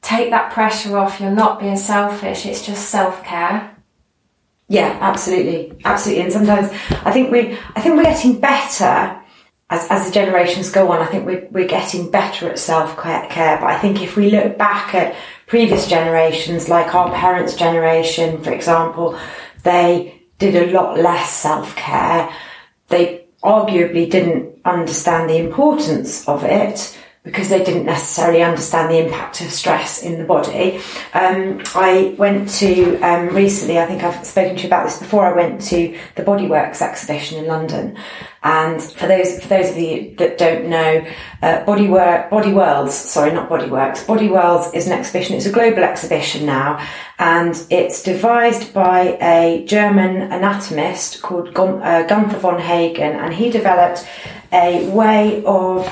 take 0.00 0.30
that 0.30 0.52
pressure 0.52 0.96
off. 0.96 1.20
You're 1.20 1.32
not 1.32 1.58
being 1.58 1.76
selfish. 1.76 2.46
It's 2.46 2.64
just 2.64 2.88
self 2.88 3.24
care. 3.24 3.76
Yeah, 4.68 4.96
absolutely, 5.00 5.76
absolutely. 5.84 6.22
And 6.22 6.32
sometimes 6.32 6.70
I 7.04 7.10
think 7.10 7.32
we, 7.32 7.58
I 7.74 7.80
think 7.80 7.96
we're 7.96 8.04
getting 8.04 8.38
better 8.38 9.20
as, 9.70 9.88
as 9.90 10.06
the 10.06 10.12
generations 10.12 10.70
go 10.70 10.92
on. 10.92 11.00
I 11.00 11.06
think 11.06 11.26
we're, 11.26 11.48
we're 11.50 11.66
getting 11.66 12.12
better 12.12 12.48
at 12.48 12.60
self 12.60 12.96
care. 12.96 13.58
But 13.58 13.66
I 13.66 13.76
think 13.80 14.02
if 14.02 14.16
we 14.16 14.30
look 14.30 14.56
back 14.56 14.94
at 14.94 15.16
previous 15.48 15.88
generations, 15.88 16.68
like 16.68 16.94
our 16.94 17.12
parents' 17.12 17.56
generation, 17.56 18.40
for 18.40 18.52
example, 18.52 19.18
they 19.64 20.22
did 20.38 20.54
a 20.54 20.72
lot 20.72 20.96
less 20.96 21.32
self 21.32 21.74
care. 21.74 22.32
They 22.90 23.26
arguably 23.42 24.10
didn't 24.10 24.58
understand 24.64 25.30
the 25.30 25.38
importance 25.38 26.28
of 26.28 26.44
it 26.44 26.98
because 27.30 27.48
they 27.48 27.62
didn't 27.62 27.86
necessarily 27.86 28.42
understand 28.42 28.90
the 28.90 28.98
impact 28.98 29.40
of 29.40 29.50
stress 29.50 30.02
in 30.02 30.18
the 30.18 30.24
body. 30.24 30.80
Um, 31.14 31.62
I 31.76 32.14
went 32.18 32.48
to 32.58 33.00
um, 33.02 33.28
recently, 33.28 33.78
I 33.78 33.86
think 33.86 34.02
I've 34.02 34.26
spoken 34.26 34.56
to 34.56 34.62
you 34.62 34.66
about 34.66 34.84
this 34.84 34.98
before, 34.98 35.24
I 35.24 35.32
went 35.32 35.60
to 35.62 35.96
the 36.16 36.24
Bodyworks 36.24 36.82
exhibition 36.82 37.38
in 37.38 37.46
London. 37.46 37.96
And 38.42 38.82
for 38.82 39.06
those, 39.06 39.40
for 39.40 39.48
those 39.48 39.70
of 39.70 39.76
you 39.76 40.14
that 40.16 40.38
don't 40.38 40.68
know, 40.68 41.06
uh, 41.42 41.64
Bodywork, 41.64 42.30
Body 42.30 42.52
Worlds, 42.52 42.94
sorry, 42.94 43.32
not 43.32 43.48
Bodyworks, 43.48 44.04
Body 44.06 44.28
Worlds 44.28 44.74
is 44.74 44.86
an 44.88 44.92
exhibition, 44.92 45.36
it's 45.36 45.46
a 45.46 45.52
global 45.52 45.84
exhibition 45.84 46.46
now, 46.46 46.84
and 47.18 47.64
it's 47.70 48.02
devised 48.02 48.74
by 48.74 49.18
a 49.20 49.64
German 49.66 50.32
anatomist 50.32 51.22
called 51.22 51.54
Gun- 51.54 51.82
uh, 51.82 52.06
Gunther 52.08 52.38
von 52.38 52.58
Hagen, 52.58 53.12
and 53.12 53.32
he 53.32 53.50
developed 53.50 54.04
a 54.52 54.88
way 54.90 55.44
of 55.44 55.86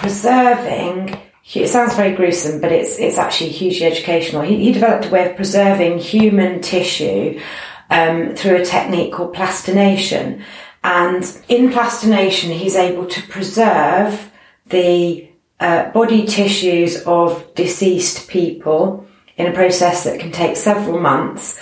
preserving 0.00 1.16
it 1.54 1.68
sounds 1.68 1.94
very 1.96 2.14
gruesome, 2.14 2.60
but 2.60 2.70
it's 2.70 2.98
it's 2.98 3.18
actually 3.18 3.50
hugely 3.50 3.86
educational. 3.86 4.42
He, 4.42 4.56
he 4.64 4.72
developed 4.72 5.06
a 5.06 5.10
way 5.10 5.28
of 5.28 5.36
preserving 5.36 5.98
human 5.98 6.60
tissue 6.60 7.40
um, 7.88 8.36
through 8.36 8.56
a 8.56 8.64
technique 8.64 9.12
called 9.12 9.34
plastination, 9.34 10.44
and 10.84 11.24
in 11.48 11.72
plastination, 11.72 12.52
he's 12.52 12.76
able 12.76 13.06
to 13.06 13.22
preserve 13.28 14.30
the 14.66 15.28
uh, 15.58 15.90
body 15.90 16.24
tissues 16.24 17.02
of 17.04 17.54
deceased 17.54 18.28
people 18.28 19.06
in 19.36 19.46
a 19.46 19.52
process 19.52 20.04
that 20.04 20.20
can 20.20 20.30
take 20.30 20.56
several 20.56 21.00
months, 21.00 21.60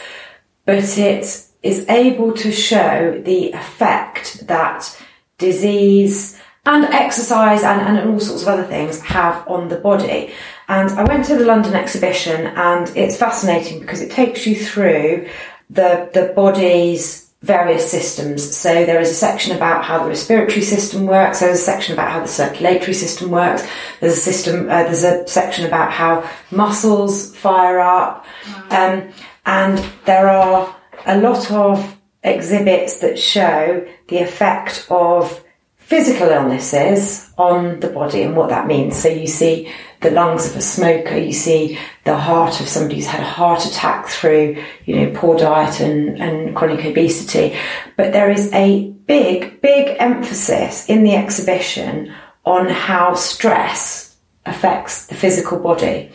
but 0.66 0.76
it 0.76 1.45
is 1.62 1.88
able 1.88 2.33
to 2.35 2.52
show 2.52 3.21
the 3.25 3.52
effect 3.52 4.47
that 4.49 5.02
disease 5.38 6.38
and 6.68 6.84
exercise 6.84 7.62
and, 7.62 7.80
and 7.80 8.10
all 8.10 8.20
sorts 8.20 8.42
of 8.42 8.48
other 8.48 8.64
things 8.64 9.00
have 9.00 9.46
on 9.48 9.68
the 9.68 9.76
body. 9.76 10.34
And 10.68 10.90
I 10.90 11.04
went 11.04 11.25
to 11.26 11.37
the 11.37 11.46
London 11.46 11.75
exhibition 11.75 12.46
and 12.46 12.94
it's 12.94 13.16
fascinating 13.16 13.80
because 13.80 14.02
it 14.02 14.10
takes 14.10 14.46
you 14.46 14.54
through 14.54 15.30
the, 15.70 16.10
the 16.12 16.34
body's 16.37 17.30
various 17.40 17.90
systems. 17.90 18.54
So 18.54 18.84
there 18.84 19.00
is 19.00 19.10
a 19.10 19.14
section 19.14 19.56
about 19.56 19.82
how 19.82 20.02
the 20.02 20.10
respiratory 20.10 20.60
system 20.60 21.06
works. 21.06 21.40
There's 21.40 21.58
a 21.58 21.62
section 21.62 21.94
about 21.94 22.10
how 22.10 22.20
the 22.20 22.28
circulatory 22.28 22.92
system 22.92 23.30
works. 23.30 23.66
There's 24.00 24.18
a 24.18 24.20
system, 24.20 24.68
uh, 24.68 24.82
there's 24.82 25.04
a 25.04 25.26
section 25.26 25.64
about 25.64 25.90
how 25.90 26.28
muscles 26.50 27.34
fire 27.34 27.80
up. 27.80 28.26
Um, 28.68 29.08
and 29.46 29.82
there 30.04 30.28
are 30.28 30.76
a 31.06 31.18
lot 31.18 31.50
of 31.50 31.96
exhibits 32.22 32.98
that 32.98 33.18
show 33.18 33.88
the 34.08 34.18
effect 34.18 34.87
of 34.90 35.42
physical 35.88 36.28
illnesses 36.28 37.33
on 37.38 37.80
the 37.80 37.88
body 37.88 38.21
and 38.21 38.37
what 38.37 38.50
that 38.50 38.66
means. 38.66 38.95
So 38.95 39.09
you 39.09 39.26
see 39.26 39.73
the 40.02 40.11
lungs 40.11 40.47
of 40.47 40.54
a 40.54 40.61
smoker, 40.61 41.16
you 41.16 41.33
see 41.33 41.78
the 42.04 42.14
heart 42.14 42.61
of 42.61 42.68
somebody 42.68 42.97
who's 42.97 43.07
had 43.07 43.23
a 43.23 43.25
heart 43.25 43.64
attack 43.64 44.07
through, 44.07 44.62
you 44.85 44.97
know, 44.97 45.18
poor 45.18 45.38
diet 45.38 45.80
and, 45.80 46.21
and 46.21 46.54
chronic 46.54 46.85
obesity. 46.85 47.57
But 47.97 48.12
there 48.12 48.30
is 48.30 48.52
a 48.52 48.90
big, 49.07 49.62
big 49.62 49.97
emphasis 49.99 50.90
in 50.90 51.04
the 51.04 51.14
exhibition 51.14 52.12
on 52.45 52.68
how 52.68 53.14
stress 53.14 54.14
affects 54.45 55.07
the 55.07 55.14
physical 55.14 55.59
body. 55.59 56.11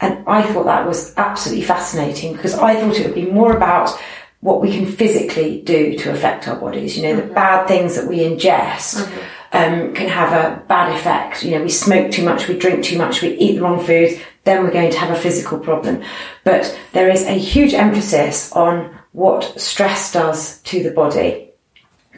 And 0.00 0.26
I 0.26 0.40
thought 0.40 0.64
that 0.64 0.86
was 0.86 1.12
absolutely 1.18 1.66
fascinating 1.66 2.32
because 2.32 2.54
I 2.54 2.76
thought 2.76 2.96
it 2.96 3.04
would 3.04 3.14
be 3.14 3.30
more 3.30 3.54
about 3.54 3.90
what 4.40 4.60
we 4.60 4.72
can 4.72 4.86
physically 4.86 5.60
do 5.62 5.98
to 5.98 6.12
affect 6.12 6.46
our 6.46 6.56
bodies. 6.56 6.96
You 6.96 7.02
know, 7.02 7.14
mm-hmm. 7.16 7.28
the 7.28 7.34
bad 7.34 7.66
things 7.66 7.96
that 7.96 8.06
we 8.06 8.18
ingest 8.18 9.04
mm-hmm. 9.04 9.18
um, 9.52 9.94
can 9.94 10.08
have 10.08 10.32
a 10.32 10.64
bad 10.66 10.94
effect. 10.96 11.42
You 11.42 11.52
know, 11.52 11.62
we 11.62 11.70
smoke 11.70 12.12
too 12.12 12.24
much, 12.24 12.46
we 12.46 12.56
drink 12.56 12.84
too 12.84 12.98
much, 12.98 13.20
we 13.20 13.30
eat 13.36 13.56
the 13.56 13.62
wrong 13.62 13.84
foods, 13.84 14.20
then 14.44 14.62
we're 14.62 14.70
going 14.70 14.92
to 14.92 14.98
have 14.98 15.10
a 15.10 15.20
physical 15.20 15.58
problem. 15.58 16.02
But 16.44 16.78
there 16.92 17.10
is 17.10 17.24
a 17.24 17.32
huge 17.32 17.74
emphasis 17.74 18.52
on 18.52 18.96
what 19.12 19.60
stress 19.60 20.12
does 20.12 20.60
to 20.62 20.82
the 20.82 20.92
body. 20.92 21.50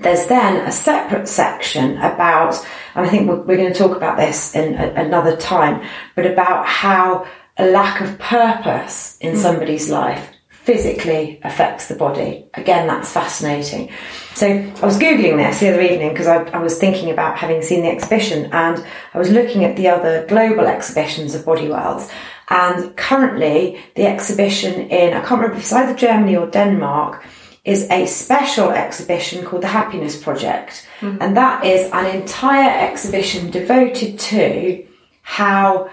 There's 0.02 0.26
then 0.26 0.66
a 0.66 0.72
separate 0.72 1.28
section 1.28 1.98
about, 1.98 2.54
and 2.94 3.06
I 3.06 3.08
think 3.08 3.28
we're, 3.28 3.40
we're 3.42 3.56
going 3.56 3.72
to 3.72 3.78
talk 3.78 3.96
about 3.96 4.16
this 4.16 4.54
in 4.54 4.74
a, 4.74 4.92
another 4.94 5.36
time, 5.36 5.86
but 6.16 6.26
about 6.26 6.66
how 6.66 7.26
a 7.56 7.66
lack 7.66 8.00
of 8.00 8.18
purpose 8.18 9.18
in 9.20 9.34
mm. 9.34 9.38
somebody's 9.38 9.90
life 9.90 10.30
physically 10.62 11.40
affects 11.43 11.88
the 11.88 11.95
body. 11.95 12.45
Again, 12.55 12.87
that's 12.87 13.11
fascinating. 13.11 13.90
So 14.35 14.47
I 14.47 14.87
was 14.87 14.99
Googling 14.99 15.38
this 15.38 15.61
the 15.61 15.71
other 15.71 15.81
evening 15.81 16.11
because 16.11 16.26
I, 16.26 16.43
I, 16.50 16.59
was 16.59 16.79
thinking 16.79 17.11
about 17.11 17.38
having 17.38 17.62
seen 17.62 17.83
the 17.83 17.88
exhibition 17.88 18.50
and 18.52 18.85
I 19.14 19.19
was 19.19 19.31
looking 19.31 19.64
at 19.64 19.76
the 19.76 19.88
other 19.88 20.26
global 20.26 20.67
exhibitions 20.67 21.35
of 21.35 21.47
body 21.47 21.69
worlds. 21.69 22.11
And 22.50 22.95
currently 22.97 23.81
the 23.95 24.07
exhibition 24.07 24.88
in, 24.90 25.14
I 25.14 25.21
can't 25.21 25.40
remember 25.40 25.57
if 25.57 25.62
it's 25.62 25.73
either 25.73 25.95
Germany 25.95 26.37
or 26.37 26.47
Denmark, 26.47 27.25
is 27.64 27.88
a 27.90 28.07
special 28.07 28.71
exhibition 28.71 29.45
called 29.45 29.62
the 29.62 29.69
Happiness 29.69 30.23
Project. 30.23 30.87
Mm-hmm. 31.00 31.23
And 31.23 31.37
that 31.37 31.64
is 31.64 31.90
an 31.93 32.07
entire 32.14 32.88
exhibition 32.90 33.50
devoted 33.50 34.19
to 34.19 34.87
how 35.23 35.90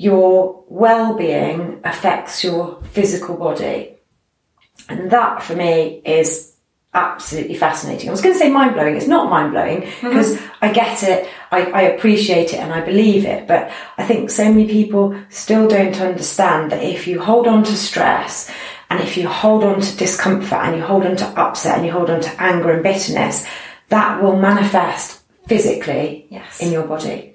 your 0.00 0.64
well-being 0.68 1.78
affects 1.84 2.42
your 2.42 2.82
physical 2.84 3.36
body. 3.36 3.96
And 4.88 5.10
that 5.10 5.42
for 5.42 5.54
me 5.54 6.00
is 6.06 6.56
absolutely 6.94 7.54
fascinating. 7.54 8.08
I 8.08 8.12
was 8.12 8.22
going 8.22 8.34
to 8.34 8.38
say 8.38 8.50
mind 8.50 8.72
blowing. 8.72 8.96
It's 8.96 9.06
not 9.06 9.28
mind 9.28 9.52
blowing 9.52 9.80
because 9.80 10.36
mm-hmm. 10.36 10.64
I 10.64 10.72
get 10.72 11.02
it, 11.02 11.28
I, 11.50 11.64
I, 11.70 11.82
appreciate 11.82 12.54
it, 12.54 12.60
and 12.60 12.72
I 12.72 12.80
believe 12.80 13.26
it. 13.26 13.46
But 13.46 13.70
I 13.98 14.04
think 14.04 14.30
so 14.30 14.48
many 14.48 14.66
people 14.66 15.20
still 15.28 15.68
don't 15.68 16.00
understand 16.00 16.72
that 16.72 16.82
if 16.82 17.06
you 17.06 17.20
hold 17.20 17.46
on 17.46 17.62
to 17.64 17.76
stress 17.76 18.50
and 18.88 19.00
if 19.00 19.18
you 19.18 19.28
hold 19.28 19.64
on 19.64 19.82
to 19.82 19.96
discomfort 19.98 20.64
and 20.64 20.76
you 20.76 20.82
hold 20.82 21.04
on 21.04 21.16
to 21.16 21.26
upset 21.38 21.76
and 21.76 21.84
you 21.84 21.92
hold 21.92 22.08
on 22.08 22.22
to 22.22 22.42
anger 22.42 22.70
and 22.70 22.82
bitterness, 22.82 23.46
that 23.90 24.22
will 24.22 24.36
manifest 24.36 25.22
physically 25.46 26.26
yes. 26.30 26.58
in 26.62 26.72
your 26.72 26.86
body. 26.86 27.29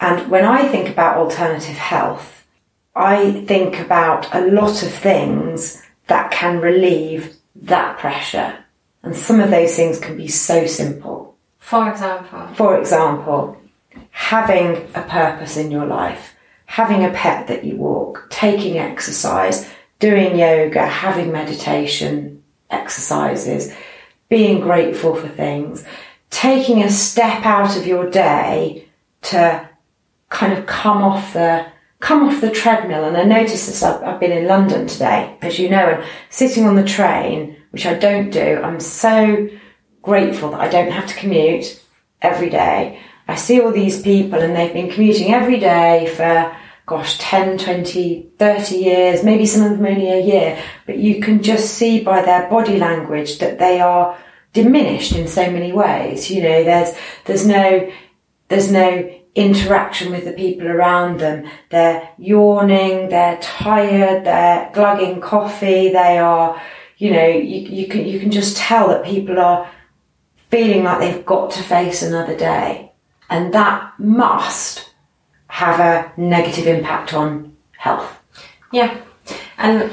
And 0.00 0.30
when 0.30 0.44
I 0.44 0.68
think 0.68 0.88
about 0.88 1.16
alternative 1.16 1.76
health, 1.76 2.46
I 2.94 3.44
think 3.46 3.78
about 3.78 4.32
a 4.34 4.46
lot 4.46 4.82
of 4.82 4.92
things 4.92 5.82
that 6.06 6.30
can 6.30 6.60
relieve 6.60 7.36
that 7.54 7.98
pressure. 7.98 8.64
And 9.02 9.14
some 9.14 9.40
of 9.40 9.50
those 9.50 9.74
things 9.76 9.98
can 9.98 10.16
be 10.16 10.28
so 10.28 10.66
simple. 10.66 11.36
For 11.58 11.90
example? 11.90 12.48
For 12.54 12.78
example, 12.78 13.56
having 14.10 14.88
a 14.94 15.02
purpose 15.02 15.56
in 15.56 15.70
your 15.70 15.86
life, 15.86 16.34
having 16.66 17.04
a 17.04 17.10
pet 17.10 17.46
that 17.48 17.64
you 17.64 17.76
walk, 17.76 18.28
taking 18.30 18.78
exercise, 18.78 19.68
doing 19.98 20.38
yoga, 20.38 20.86
having 20.86 21.32
meditation 21.32 22.42
exercises, 22.70 23.74
being 24.28 24.60
grateful 24.60 25.14
for 25.14 25.28
things, 25.28 25.84
taking 26.30 26.82
a 26.82 26.90
step 26.90 27.44
out 27.44 27.76
of 27.76 27.86
your 27.86 28.10
day 28.10 28.86
to 29.22 29.67
kind 30.28 30.52
of 30.52 30.66
come 30.66 31.02
off 31.02 31.32
the 31.32 31.66
come 32.00 32.28
off 32.28 32.40
the 32.40 32.50
treadmill. 32.50 33.04
And 33.04 33.16
I 33.16 33.24
noticed 33.24 33.66
this 33.66 33.82
I've, 33.82 34.02
I've, 34.02 34.20
been 34.20 34.32
in 34.32 34.46
London 34.46 34.86
today 34.86 35.36
as 35.42 35.58
you 35.58 35.68
know 35.68 35.88
and 35.88 36.04
sitting 36.30 36.66
on 36.66 36.76
the 36.76 36.84
train 36.84 37.56
which 37.70 37.86
I 37.86 37.94
don't 37.94 38.30
do 38.30 38.60
I'm 38.62 38.80
so 38.80 39.48
grateful 40.02 40.50
that 40.52 40.60
I 40.60 40.68
don't 40.68 40.92
have 40.92 41.06
to 41.06 41.14
commute 41.14 41.82
every 42.22 42.50
day. 42.50 43.00
I 43.26 43.34
see 43.34 43.60
all 43.60 43.72
these 43.72 44.00
people 44.00 44.40
and 44.40 44.54
they've 44.54 44.72
been 44.72 44.90
commuting 44.90 45.34
every 45.34 45.58
day 45.58 46.12
for 46.16 46.56
gosh 46.86 47.18
10 47.18 47.58
20 47.58 48.30
30 48.38 48.76
years 48.76 49.22
maybe 49.22 49.44
some 49.44 49.70
of 49.70 49.76
them 49.76 49.86
only 49.86 50.10
a 50.10 50.20
year. 50.20 50.62
But 50.86 50.98
you 50.98 51.20
can 51.20 51.42
just 51.42 51.74
see 51.74 52.02
by 52.02 52.22
their 52.22 52.48
body 52.48 52.78
language 52.78 53.38
that 53.38 53.58
they 53.58 53.80
are 53.80 54.16
diminished 54.52 55.12
in 55.12 55.28
so 55.28 55.50
many 55.50 55.72
ways. 55.72 56.30
You 56.30 56.42
know 56.42 56.64
there's 56.64 56.96
there's 57.24 57.46
no 57.46 57.90
there's 58.48 58.70
no 58.70 59.17
interaction 59.38 60.10
with 60.10 60.24
the 60.24 60.32
people 60.32 60.66
around 60.66 61.20
them. 61.20 61.48
They're 61.70 62.10
yawning, 62.18 63.08
they're 63.08 63.38
tired, 63.38 64.24
they're 64.24 64.70
glugging 64.74 65.20
coffee, 65.20 65.90
they 65.90 66.18
are, 66.18 66.60
you 66.96 67.12
know, 67.12 67.26
you, 67.26 67.60
you 67.60 67.86
can, 67.86 68.04
you 68.04 68.18
can 68.18 68.32
just 68.32 68.56
tell 68.56 68.88
that 68.88 69.04
people 69.04 69.38
are 69.38 69.70
feeling 70.50 70.82
like 70.82 70.98
they've 70.98 71.24
got 71.24 71.52
to 71.52 71.62
face 71.62 72.02
another 72.02 72.36
day. 72.36 72.92
And 73.30 73.54
that 73.54 73.92
must 73.98 74.90
have 75.48 75.78
a 75.78 76.20
negative 76.20 76.66
impact 76.66 77.14
on 77.14 77.56
health. 77.76 78.20
Yeah. 78.72 79.00
And 79.56 79.92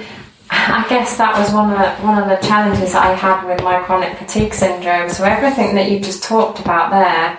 I 0.49 0.85
guess 0.89 1.17
that 1.17 1.37
was 1.37 1.53
one 1.53 1.71
of 1.71 1.77
the, 1.77 1.91
one 2.03 2.21
of 2.21 2.29
the 2.29 2.47
challenges 2.47 2.95
I 2.95 3.13
had 3.13 3.45
with 3.45 3.61
my 3.61 3.79
chronic 3.83 4.17
fatigue 4.17 4.53
syndrome. 4.53 5.09
So 5.09 5.23
everything 5.23 5.75
that 5.75 5.91
you 5.91 5.99
just 5.99 6.23
talked 6.23 6.59
about 6.59 6.89
there 6.89 7.37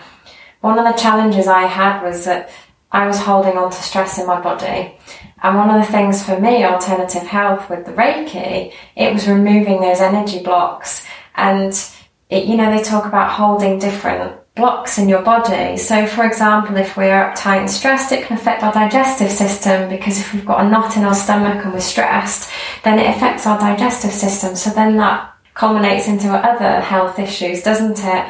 one 0.61 0.79
of 0.79 0.85
the 0.85 1.01
challenges 1.01 1.47
I 1.47 1.63
had 1.63 2.03
was 2.03 2.25
that 2.25 2.51
I 2.91 3.07
was 3.07 3.21
holding 3.21 3.59
on 3.59 3.71
to 3.71 3.83
stress 3.83 4.19
in 4.19 4.27
my 4.27 4.41
body. 4.41 4.97
And 5.43 5.57
one 5.57 5.71
of 5.71 5.85
the 5.85 5.93
things 5.93 6.25
for 6.25 6.41
me, 6.41 6.65
alternative 6.65 7.23
health 7.23 7.69
with 7.69 7.85
the 7.85 7.93
Reiki, 7.93 8.73
it 8.97 9.13
was 9.13 9.29
removing 9.29 9.81
those 9.81 10.01
energy 10.01 10.43
blocks. 10.43 11.05
And 11.35 11.73
it, 12.31 12.47
you 12.47 12.57
know, 12.57 12.75
they 12.75 12.83
talk 12.83 13.05
about 13.05 13.31
holding 13.31 13.79
different 13.79 14.39
blocks 14.55 14.97
in 14.99 15.09
your 15.09 15.23
body. 15.23 15.77
So, 15.77 16.07
for 16.07 16.25
example, 16.25 16.77
if 16.79 16.97
we're 16.97 17.13
uptight 17.13 17.61
and 17.61 17.71
stressed, 17.71 18.11
it 18.11 18.25
can 18.25 18.39
affect 18.39 18.63
our 18.63 18.73
digestive 18.73 19.31
system 19.31 19.91
because 19.91 20.19
if 20.19 20.33
we've 20.33 20.47
got 20.47 20.65
a 20.65 20.69
knot 20.69 20.97
in 20.97 21.05
our 21.05 21.15
stomach 21.15 21.63
and 21.65 21.75
we're 21.75 21.81
stressed, 21.81 22.51
then 22.83 22.99
it 22.99 23.15
affects 23.15 23.47
our 23.47 23.59
digestive 23.59 24.13
system. 24.13 24.57
So 24.57 24.71
then 24.71 24.97
that 24.97 25.35
culminates 25.53 26.09
into 26.09 26.29
other 26.29 26.81
health 26.81 27.19
issues, 27.19 27.63
doesn't 27.63 27.99
it? 28.03 28.27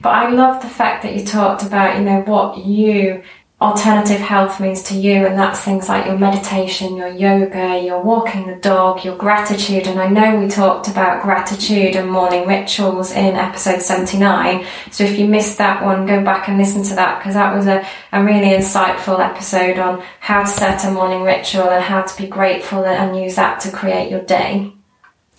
But 0.00 0.10
I 0.10 0.30
love 0.30 0.62
the 0.62 0.68
fact 0.68 1.02
that 1.02 1.16
you 1.16 1.24
talked 1.24 1.62
about, 1.62 1.98
you 1.98 2.04
know, 2.04 2.20
what 2.20 2.58
you 2.58 3.22
alternative 3.58 4.20
health 4.20 4.60
means 4.60 4.82
to 4.82 4.94
you 4.94 5.26
and 5.26 5.38
that's 5.38 5.62
things 5.62 5.88
like 5.88 6.04
your 6.04 6.18
meditation 6.18 6.94
your 6.94 7.08
yoga 7.08 7.80
your 7.80 8.02
walking 8.02 8.46
the 8.46 8.56
dog 8.56 9.02
your 9.02 9.16
gratitude. 9.16 9.86
And 9.86 9.98
i 9.98 10.06
know 10.08 10.38
we 10.38 10.46
talked 10.46 10.88
about 10.88 11.22
gratitude 11.22 11.96
and 11.96 12.10
morning 12.10 12.46
rituals 12.46 13.12
in 13.12 13.34
episode 13.34 13.80
79 13.80 14.66
so 14.90 15.04
if 15.04 15.18
you 15.18 15.26
missed 15.26 15.56
that 15.56 15.82
one 15.82 16.04
go 16.04 16.22
back 16.22 16.48
and 16.48 16.58
listen 16.58 16.82
to 16.82 16.94
that 16.96 17.18
because 17.18 17.32
that 17.32 17.56
was 17.56 17.66
a, 17.66 17.86
a 18.12 18.22
really 18.22 18.48
insightful 18.48 19.20
episode 19.20 19.78
on 19.78 20.04
how 20.20 20.42
to 20.42 20.48
set 20.48 20.84
a 20.84 20.90
morning 20.90 21.22
ritual 21.22 21.70
and 21.70 21.82
how 21.82 22.02
to 22.02 22.22
be 22.22 22.28
grateful 22.28 22.84
and 22.84 23.18
use 23.18 23.36
that 23.36 23.58
to 23.60 23.72
create 23.72 24.10
your 24.10 24.22
day. 24.22 24.70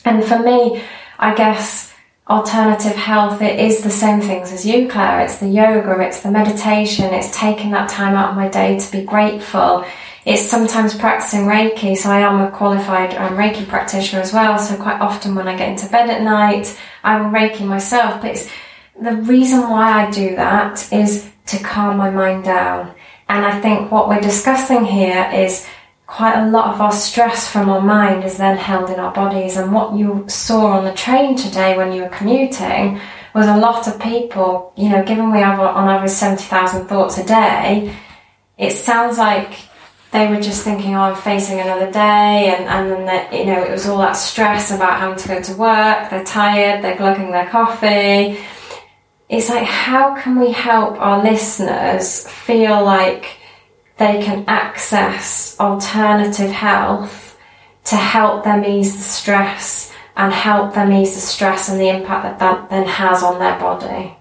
And 0.06 0.26
for 0.26 0.40
me 0.40 0.84
i 1.20 1.36
guess 1.36 1.94
alternative 2.30 2.96
health, 2.96 3.42
it 3.42 3.60
is 3.60 3.82
the 3.82 3.90
same 3.90 4.22
things 4.22 4.52
as 4.52 4.66
you, 4.66 4.90
Claire. 4.90 5.22
It's 5.22 5.38
the 5.38 5.48
yoga, 5.48 6.02
it's 6.02 6.22
the 6.22 6.32
meditation, 6.32 7.14
it's 7.14 7.36
taking 7.38 7.72
that 7.72 7.90
time 7.90 8.16
out 8.16 8.32
of 8.32 8.36
my 8.36 8.50
day 8.50 8.78
to 8.78 8.92
be 8.92 9.04
grateful. 9.04 9.86
It's 10.26 10.42
sometimes 10.42 10.94
practicing 10.94 11.46
Reiki, 11.46 11.96
so 11.96 12.10
I 12.10 12.20
am 12.20 12.42
a 12.42 12.52
qualified 12.52 13.16
um, 13.16 13.38
Reiki 13.38 13.66
practitioner 13.66 14.22
as 14.22 14.34
well. 14.34 14.60
So 14.60 14.76
quite 14.76 15.00
often 15.00 15.36
when 15.36 15.48
I 15.48 15.56
get 15.56 15.70
into 15.70 15.90
bed 15.90 16.10
at 16.10 16.22
night, 16.22 16.78
I 17.02 17.22
will 17.22 17.30
Reiki 17.30 17.66
myself. 17.66 18.22
But 18.22 18.32
it's 18.32 18.50
the 19.02 19.16
reason 19.16 19.62
why 19.70 20.06
I 20.06 20.12
do 20.12 20.36
that 20.36 20.92
is 20.92 21.30
to 21.46 21.64
calm 21.64 21.96
my 21.96 22.10
mind 22.10 22.44
down. 22.44 22.94
And 23.30 23.46
I 23.46 23.62
think 23.62 23.90
what 23.90 24.10
we're 24.10 24.20
discussing 24.20 24.84
here 24.84 25.30
is 25.34 25.66
quite 26.08 26.42
a 26.42 26.50
lot 26.50 26.74
of 26.74 26.82
our 26.82 26.92
stress 26.92 27.52
from 27.52 27.70
our 27.70 27.82
mind 27.82 28.24
is 28.24 28.38
then 28.38 28.58
held 28.58 28.90
in 28.90 29.00
our 29.00 29.14
bodies. 29.14 29.58
And 29.58 29.74
what 29.74 29.94
you 29.94 30.26
saw 30.28 30.78
on 30.78 30.86
the 30.86 30.94
train 30.94 31.36
today 31.36 31.78
when 31.78 31.92
you 31.92 32.04
were 32.04 32.10
commuting 32.10 33.00
was 33.36 33.46
a 33.46 33.58
lot 33.58 33.88
of 33.88 34.00
people, 34.00 34.74
you 34.78 34.90
know, 34.90 35.04
given 35.04 35.32
we 35.32 35.40
have 35.40 35.60
on 35.60 35.90
average 35.90 36.12
70,000 36.12 36.88
thoughts 36.88 37.18
a 37.18 37.26
day, 37.26 37.94
it 38.58 38.72
sounds 38.72 39.18
like 39.18 39.60
they 40.12 40.28
were 40.28 40.42
just 40.42 40.64
thinking, 40.64 40.96
oh, 40.96 41.02
I'm 41.02 41.16
facing 41.16 41.60
another 41.60 41.92
day. 41.92 42.56
And, 42.56 42.66
and 42.66 42.90
then, 42.90 43.06
that, 43.06 43.34
you 43.34 43.46
know, 43.46 43.62
it 43.62 43.70
was 43.70 43.86
all 43.86 43.98
that 44.00 44.14
stress 44.14 44.72
about 44.72 45.02
having 45.02 45.18
to 45.18 45.28
go 45.28 45.42
to 45.42 45.54
work. 45.56 46.10
They're 46.10 46.24
tired, 46.24 46.84
they're 46.84 46.98
glugging 46.98 47.32
their 47.32 47.50
coffee. 47.50 48.40
It's 49.30 49.50
like, 49.50 49.66
how 49.66 50.16
can 50.16 50.40
we 50.40 50.54
help 50.54 51.00
our 51.02 51.22
listeners 51.22 52.26
feel 52.30 52.84
like 52.84 53.38
they 53.98 54.22
can 54.22 54.46
access 54.48 55.60
alternative 55.60 56.52
health 56.52 57.38
to 57.86 57.96
help 57.96 58.44
them 58.44 58.64
ease 58.64 58.96
the 58.96 59.02
stress 59.02 59.94
and 60.16 60.34
help 60.34 60.74
them 60.74 60.92
ease 60.92 61.16
the 61.16 61.22
stress 61.22 61.70
and 61.70 61.80
the 61.80 61.90
impact 61.90 62.24
that 62.24 62.40
that 62.40 62.70
then 62.70 62.88
has 62.88 63.24
on 63.24 63.40
their 63.40 63.60
body. 63.60 64.16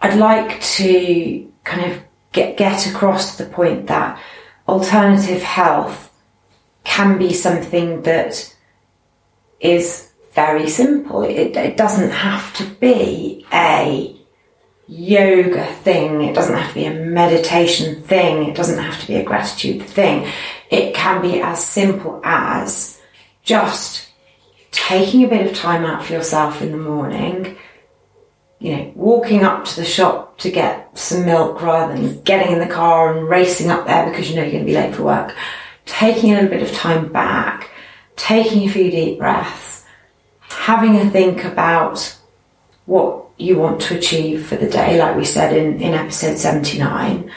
I'd 0.00 0.18
like 0.18 0.60
to 0.62 1.50
kind 1.64 1.90
of 1.90 2.02
get, 2.32 2.56
get 2.56 2.86
across 2.86 3.36
the 3.36 3.46
point 3.46 3.86
that 3.88 4.20
alternative 4.68 5.42
health 5.42 6.10
can 6.84 7.18
be 7.18 7.32
something 7.32 8.02
that 8.02 8.54
is 9.60 10.10
very 10.32 10.68
simple. 10.68 11.22
It, 11.22 11.56
it 11.56 11.76
doesn't 11.76 12.10
have 12.10 12.54
to 12.56 12.64
be 12.64 13.46
a 13.52 14.19
yoga 14.90 15.66
thing. 15.66 16.20
It 16.22 16.34
doesn't 16.34 16.56
have 16.56 16.68
to 16.68 16.74
be 16.74 16.84
a 16.84 16.92
meditation 16.92 18.02
thing. 18.02 18.48
It 18.48 18.56
doesn't 18.56 18.82
have 18.82 19.00
to 19.00 19.06
be 19.06 19.14
a 19.14 19.22
gratitude 19.22 19.82
thing. 19.82 20.28
It 20.68 20.94
can 20.94 21.22
be 21.22 21.40
as 21.40 21.64
simple 21.64 22.20
as 22.24 23.00
just 23.44 24.08
taking 24.72 25.24
a 25.24 25.28
bit 25.28 25.46
of 25.46 25.56
time 25.56 25.84
out 25.84 26.04
for 26.04 26.12
yourself 26.12 26.60
in 26.60 26.72
the 26.72 26.78
morning, 26.78 27.56
you 28.58 28.76
know, 28.76 28.92
walking 28.94 29.44
up 29.44 29.64
to 29.64 29.76
the 29.76 29.84
shop 29.84 30.38
to 30.38 30.50
get 30.50 30.98
some 30.98 31.24
milk 31.24 31.62
rather 31.62 31.94
than 31.94 32.20
getting 32.22 32.52
in 32.52 32.58
the 32.58 32.72
car 32.72 33.16
and 33.16 33.28
racing 33.28 33.70
up 33.70 33.86
there 33.86 34.10
because 34.10 34.28
you 34.28 34.36
know 34.36 34.42
you're 34.42 34.52
going 34.52 34.66
to 34.66 34.72
be 34.72 34.76
late 34.76 34.94
for 34.94 35.04
work. 35.04 35.34
Taking 35.86 36.32
a 36.32 36.34
little 36.34 36.50
bit 36.50 36.62
of 36.62 36.72
time 36.72 37.12
back, 37.12 37.70
taking 38.16 38.68
a 38.68 38.72
few 38.72 38.90
deep 38.90 39.18
breaths, 39.18 39.84
having 40.40 40.96
a 40.96 41.10
think 41.10 41.44
about 41.44 42.16
what 42.86 43.29
you 43.40 43.58
want 43.58 43.80
to 43.82 43.96
achieve 43.96 44.46
for 44.46 44.56
the 44.56 44.68
day, 44.68 44.98
like 44.98 45.16
we 45.16 45.24
said 45.24 45.56
in, 45.56 45.80
in 45.80 45.94
episode 45.94 46.36
79. 46.36 47.30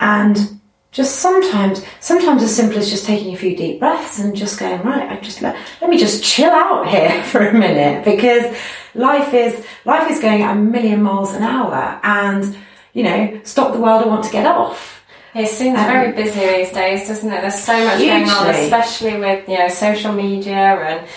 And 0.00 0.60
just 0.90 1.20
sometimes, 1.20 1.84
sometimes 2.00 2.42
as 2.42 2.54
simple 2.54 2.78
as 2.78 2.90
just 2.90 3.06
taking 3.06 3.32
a 3.34 3.36
few 3.36 3.56
deep 3.56 3.78
breaths 3.78 4.18
and 4.18 4.36
just 4.36 4.58
going, 4.58 4.82
right, 4.82 5.10
I 5.10 5.20
just 5.20 5.40
let, 5.40 5.56
let 5.80 5.90
me 5.90 5.98
just 5.98 6.22
chill 6.22 6.50
out 6.50 6.88
here 6.88 7.22
for 7.24 7.46
a 7.46 7.52
minute 7.52 8.04
because 8.04 8.56
life 8.94 9.32
is, 9.32 9.64
life 9.84 10.10
is 10.10 10.20
going 10.20 10.42
at 10.42 10.56
a 10.56 10.60
million 10.60 11.02
miles 11.02 11.34
an 11.34 11.42
hour 11.42 12.00
and, 12.02 12.56
you 12.92 13.02
know, 13.04 13.40
stop 13.44 13.72
the 13.72 13.80
world, 13.80 14.04
I 14.04 14.06
want 14.06 14.24
to 14.24 14.32
get 14.32 14.46
off. 14.46 15.04
It 15.34 15.48
seems 15.48 15.78
um, 15.78 15.86
very 15.86 16.12
busy 16.12 16.40
these 16.40 16.72
days, 16.72 17.08
doesn't 17.08 17.32
it? 17.32 17.40
There's 17.40 17.62
so 17.62 17.72
much 17.84 17.98
hugely. 17.98 18.08
going 18.08 18.28
on, 18.28 18.48
especially 18.48 19.18
with, 19.18 19.48
you 19.48 19.58
know, 19.58 19.68
social 19.68 20.12
media 20.12 20.54
and, 20.54 21.08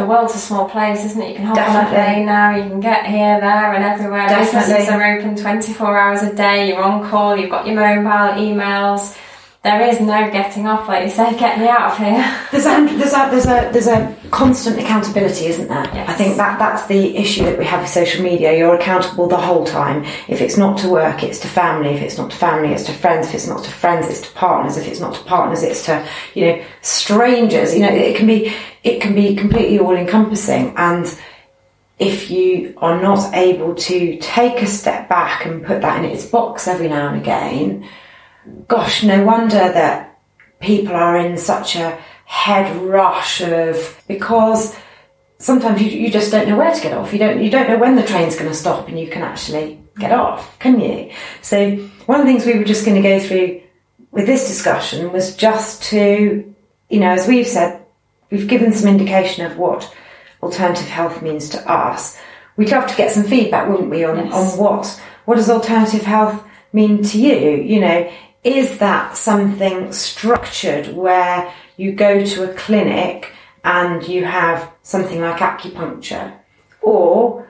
the 0.00 0.06
world's 0.06 0.34
a 0.34 0.38
small 0.38 0.68
place, 0.68 1.04
isn't 1.04 1.20
it? 1.20 1.28
You 1.30 1.36
can 1.36 1.44
hop 1.44 1.56
Definitely. 1.56 1.80
on 1.80 2.02
a 2.02 2.04
plane 2.04 2.26
now, 2.26 2.56
you 2.56 2.62
can 2.70 2.80
get 2.80 3.06
here, 3.06 3.40
there, 3.40 3.74
and 3.74 3.84
everywhere. 3.84 4.28
Definitely. 4.28 4.60
Businesses 4.60 4.88
are 4.88 5.16
open 5.16 5.36
24 5.36 5.98
hours 5.98 6.22
a 6.22 6.34
day, 6.34 6.68
you're 6.68 6.82
on 6.82 7.08
call, 7.08 7.36
you've 7.36 7.50
got 7.50 7.66
your 7.66 7.76
mobile, 7.76 8.34
emails. 8.40 9.16
There 9.62 9.82
is 9.82 10.00
no 10.00 10.30
getting 10.30 10.66
off, 10.66 10.88
like 10.88 11.04
you 11.04 11.10
say, 11.10 11.38
get 11.38 11.58
me 11.58 11.68
out 11.68 11.92
of 11.92 11.98
here. 11.98 12.38
There's 12.50 12.64
a, 12.64 12.96
there's 12.96 13.12
a, 13.12 13.28
there's 13.30 13.44
a, 13.44 13.70
there's 13.70 13.86
a 13.88 14.16
constant 14.30 14.78
accountability, 14.78 15.46
isn't 15.46 15.68
there? 15.68 15.84
Yes. 15.92 16.08
I 16.08 16.14
think 16.14 16.38
that 16.38 16.58
that's 16.58 16.86
the 16.86 17.14
issue 17.14 17.44
that 17.44 17.58
we 17.58 17.66
have 17.66 17.82
with 17.82 17.90
social 17.90 18.24
media. 18.24 18.56
You're 18.56 18.74
accountable 18.74 19.28
the 19.28 19.36
whole 19.36 19.66
time. 19.66 20.04
If 20.28 20.40
it's 20.40 20.56
not 20.56 20.78
to 20.78 20.88
work, 20.88 21.22
it's 21.22 21.38
to 21.40 21.48
family. 21.48 21.90
If 21.90 22.00
it's 22.00 22.16
not 22.16 22.30
to 22.30 22.36
family, 22.38 22.72
it's 22.72 22.84
to 22.84 22.92
friends. 22.94 23.28
If 23.28 23.34
it's 23.34 23.48
not 23.48 23.62
to 23.64 23.70
friends, 23.70 24.06
it's 24.08 24.22
to 24.22 24.32
partners. 24.32 24.78
If 24.78 24.88
it's 24.88 24.98
not 24.98 25.12
to 25.16 25.24
partners, 25.24 25.62
it's 25.62 25.84
to, 25.84 26.08
you 26.32 26.46
know, 26.46 26.64
strangers. 26.80 27.74
You 27.74 27.80
know, 27.80 27.92
it 27.92 28.16
can 28.16 28.26
be, 28.26 28.54
it 28.82 29.02
can 29.02 29.14
be 29.14 29.36
completely 29.36 29.78
all 29.78 29.94
encompassing. 29.94 30.72
And 30.78 31.06
if 31.98 32.30
you 32.30 32.72
are 32.78 32.98
not 32.98 33.34
able 33.34 33.74
to 33.74 34.16
take 34.22 34.62
a 34.62 34.66
step 34.66 35.06
back 35.10 35.44
and 35.44 35.62
put 35.62 35.82
that 35.82 36.02
in 36.02 36.10
its 36.10 36.24
box 36.24 36.66
every 36.66 36.88
now 36.88 37.08
and 37.08 37.20
again, 37.20 37.86
gosh, 38.68 39.02
no 39.02 39.24
wonder 39.24 39.56
that 39.56 40.18
people 40.60 40.94
are 40.94 41.16
in 41.16 41.36
such 41.36 41.76
a 41.76 41.98
head 42.26 42.74
rush 42.76 43.40
of 43.40 44.02
because 44.06 44.76
sometimes 45.38 45.82
you, 45.82 45.88
you 45.90 46.10
just 46.10 46.30
don't 46.30 46.48
know 46.48 46.56
where 46.56 46.74
to 46.74 46.80
get 46.80 46.92
off. 46.92 47.12
You 47.12 47.18
don't 47.18 47.42
you 47.42 47.50
don't 47.50 47.68
know 47.68 47.78
when 47.78 47.96
the 47.96 48.06
train's 48.06 48.36
going 48.36 48.50
to 48.50 48.56
stop 48.56 48.88
and 48.88 48.98
you 48.98 49.08
can 49.08 49.22
actually 49.22 49.80
get 49.98 50.12
off, 50.12 50.58
can 50.58 50.78
you? 50.80 51.10
So 51.42 51.76
one 52.06 52.20
of 52.20 52.26
the 52.26 52.32
things 52.32 52.46
we 52.46 52.58
were 52.58 52.64
just 52.64 52.84
going 52.84 53.02
to 53.02 53.08
go 53.08 53.18
through 53.18 53.62
with 54.12 54.26
this 54.26 54.48
discussion 54.48 55.12
was 55.12 55.36
just 55.36 55.82
to, 55.84 56.54
you 56.88 57.00
know, 57.00 57.10
as 57.10 57.26
we've 57.26 57.46
said, 57.46 57.84
we've 58.30 58.48
given 58.48 58.72
some 58.72 58.88
indication 58.88 59.44
of 59.46 59.56
what 59.58 59.94
alternative 60.42 60.88
health 60.88 61.22
means 61.22 61.48
to 61.50 61.70
us. 61.70 62.18
We'd 62.56 62.70
love 62.70 62.88
to 62.90 62.96
get 62.96 63.10
some 63.10 63.24
feedback, 63.24 63.68
wouldn't 63.68 63.90
we, 63.90 64.04
on, 64.04 64.16
yes. 64.16 64.32
on 64.34 64.58
what 64.58 65.02
what 65.24 65.36
does 65.36 65.50
alternative 65.50 66.02
health 66.02 66.44
mean 66.72 67.02
to 67.02 67.20
you? 67.20 67.62
You 67.62 67.80
know, 67.80 68.12
is 68.42 68.78
that 68.78 69.16
something 69.16 69.92
structured 69.92 70.94
where 70.94 71.52
you 71.76 71.92
go 71.92 72.24
to 72.24 72.50
a 72.50 72.54
clinic 72.54 73.32
and 73.64 74.06
you 74.06 74.24
have 74.24 74.70
something 74.82 75.20
like 75.20 75.38
acupuncture? 75.38 76.34
Or 76.80 77.46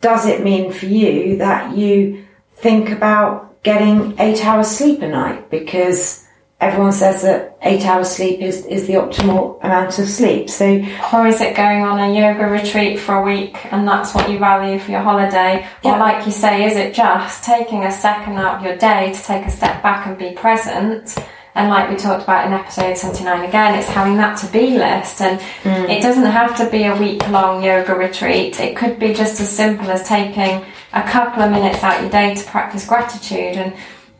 does 0.00 0.26
it 0.26 0.44
mean 0.44 0.72
for 0.72 0.86
you 0.86 1.38
that 1.38 1.76
you 1.76 2.26
think 2.54 2.90
about 2.90 3.62
getting 3.62 4.18
eight 4.20 4.44
hours 4.44 4.68
sleep 4.68 5.02
a 5.02 5.08
night 5.08 5.50
because 5.50 6.25
everyone 6.60 6.92
says 6.92 7.22
that 7.22 7.58
eight 7.62 7.84
hours 7.84 8.10
sleep 8.10 8.40
is, 8.40 8.64
is 8.66 8.86
the 8.86 8.94
optimal 8.94 9.62
amount 9.62 9.98
of 9.98 10.08
sleep. 10.08 10.48
So, 10.48 10.82
or 11.12 11.26
is 11.26 11.40
it 11.40 11.54
going 11.54 11.82
on 11.82 11.98
a 11.98 12.14
yoga 12.14 12.46
retreat 12.46 12.98
for 12.98 13.16
a 13.16 13.22
week 13.22 13.72
and 13.72 13.86
that's 13.86 14.14
what 14.14 14.30
you 14.30 14.38
value 14.38 14.78
for 14.78 14.90
your 14.90 15.02
holiday? 15.02 15.68
Yeah. 15.84 15.96
Or, 15.96 15.98
like 15.98 16.24
you 16.24 16.32
say, 16.32 16.64
is 16.64 16.76
it 16.76 16.94
just 16.94 17.44
taking 17.44 17.84
a 17.84 17.92
second 17.92 18.38
out 18.38 18.58
of 18.58 18.64
your 18.64 18.76
day 18.76 19.12
to 19.12 19.22
take 19.22 19.44
a 19.44 19.50
step 19.50 19.82
back 19.82 20.06
and 20.06 20.16
be 20.16 20.32
present? 20.32 21.16
And 21.54 21.70
like 21.70 21.88
we 21.88 21.96
talked 21.96 22.24
about 22.24 22.46
in 22.46 22.52
episode 22.52 22.98
79 22.98 23.48
again, 23.48 23.78
it's 23.78 23.88
having 23.88 24.16
that 24.16 24.36
to 24.38 24.46
be 24.52 24.76
list. 24.76 25.22
And 25.22 25.40
mm. 25.62 25.88
it 25.88 26.02
doesn't 26.02 26.24
have 26.24 26.54
to 26.58 26.70
be 26.70 26.84
a 26.84 26.94
week 26.96 27.26
long 27.30 27.64
yoga 27.64 27.94
retreat. 27.94 28.60
It 28.60 28.76
could 28.76 28.98
be 28.98 29.14
just 29.14 29.40
as 29.40 29.50
simple 29.50 29.90
as 29.90 30.06
taking 30.06 30.64
a 30.92 31.02
couple 31.02 31.42
of 31.42 31.50
minutes 31.50 31.82
out 31.82 32.00
your 32.02 32.10
day 32.10 32.34
to 32.34 32.44
practice 32.44 32.86
gratitude. 32.86 33.56
And 33.56 33.74